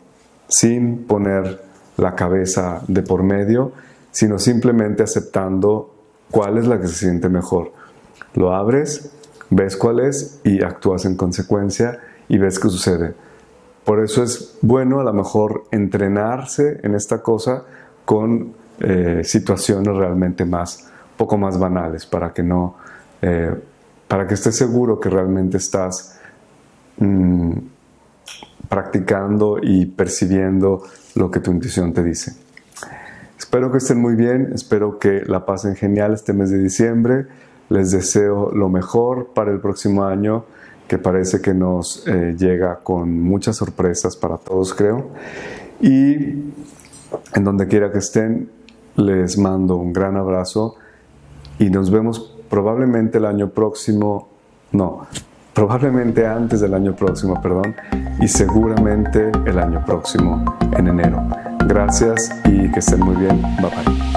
sin 0.49 1.05
poner 1.05 1.63
la 1.99 2.15
cabeza 2.15 2.83
de 2.89 3.03
por 3.03 3.23
medio, 3.23 3.73
sino 4.11 4.39
simplemente 4.39 5.03
aceptando 5.03 5.95
cuál 6.31 6.57
es 6.57 6.67
la 6.67 6.81
que 6.81 6.89
se 6.89 6.95
siente 6.95 7.29
mejor. 7.29 7.73
Lo 8.35 8.55
abres, 8.55 9.11
ves 9.51 9.77
cuál 9.77 10.01
es 10.01 10.41
y 10.45 10.63
actúas 10.63 11.05
en 11.05 11.17
consecuencia 11.17 11.99
y 12.33 12.39
ves 12.39 12.59
qué 12.59 12.71
sucede. 12.71 13.13
Por 13.85 14.03
eso 14.03 14.23
es 14.23 14.57
bueno 14.63 15.01
a 15.01 15.05
lo 15.05 15.13
mejor 15.13 15.65
entrenarse 15.71 16.81
en 16.83 16.95
esta 16.95 17.23
cosa 17.23 17.65
con 18.07 18.55
eh, 18.81 19.21
situaciones 19.23 19.95
realmente 19.95 20.47
más, 20.47 20.89
poco 21.19 21.37
más 21.37 21.59
banales, 21.59 22.07
para 22.07 22.33
que 22.33 22.43
no, 22.43 22.77
eh, 23.21 23.55
para 24.09 24.27
que 24.27 24.33
estés 24.33 24.57
seguro 24.57 24.99
que 24.99 25.11
realmente 25.11 25.59
estás 25.59 26.19
mm, 26.97 27.53
practicando 28.67 29.59
y 29.63 29.85
percibiendo 29.85 30.85
lo 31.17 31.31
que 31.31 31.41
tu 31.41 31.51
intuición 31.51 31.93
te 31.93 32.03
dice. 32.03 32.33
Espero 33.39 33.71
que 33.71 33.77
estén 33.77 34.01
muy 34.01 34.15
bien, 34.15 34.53
espero 34.55 34.99
que 34.99 35.23
la 35.27 35.45
pasen 35.45 35.77
genial 35.77 36.15
este 36.15 36.33
mes 36.33 36.49
de 36.49 36.57
diciembre. 36.57 37.27
Les 37.69 37.91
deseo 37.91 38.51
lo 38.53 38.71
mejor 38.71 39.35
para 39.35 39.53
el 39.53 39.61
próximo 39.61 40.05
año, 40.05 40.47
que 40.93 40.99
parece 40.99 41.41
que 41.41 41.55
nos 41.55 42.07
eh, 42.07 42.37
llega 42.39 42.81
con 42.83 43.19
muchas 43.19 43.57
sorpresas 43.57 44.15
para 44.15 44.37
todos, 44.37 44.75
creo. 44.75 45.07
Y 45.81 46.17
en 47.35 47.45
donde 47.45 47.67
quiera 47.67 47.91
que 47.91 47.97
estén, 47.97 48.51
les 48.97 49.39
mando 49.39 49.77
un 49.77 49.95
gran 49.95 50.19
abrazo 50.19 50.75
y 51.59 51.71
nos 51.71 51.91
vemos 51.91 52.37
probablemente 52.51 53.17
el 53.17 53.25
año 53.25 53.49
próximo, 53.49 54.29
no, 54.73 55.07
probablemente 55.55 56.27
antes 56.27 56.61
del 56.61 56.75
año 56.75 56.95
próximo, 56.95 57.41
perdón, 57.41 57.75
y 58.21 58.29
seguramente 58.29 59.33
el 59.47 59.59
año 59.59 59.83
próximo, 59.87 60.45
en 60.77 60.89
enero. 60.89 61.23
Gracias 61.67 62.31
y 62.45 62.71
que 62.71 62.81
estén 62.81 63.01
muy 63.01 63.17
bien. 63.17 63.41
Bye. 63.63 64.12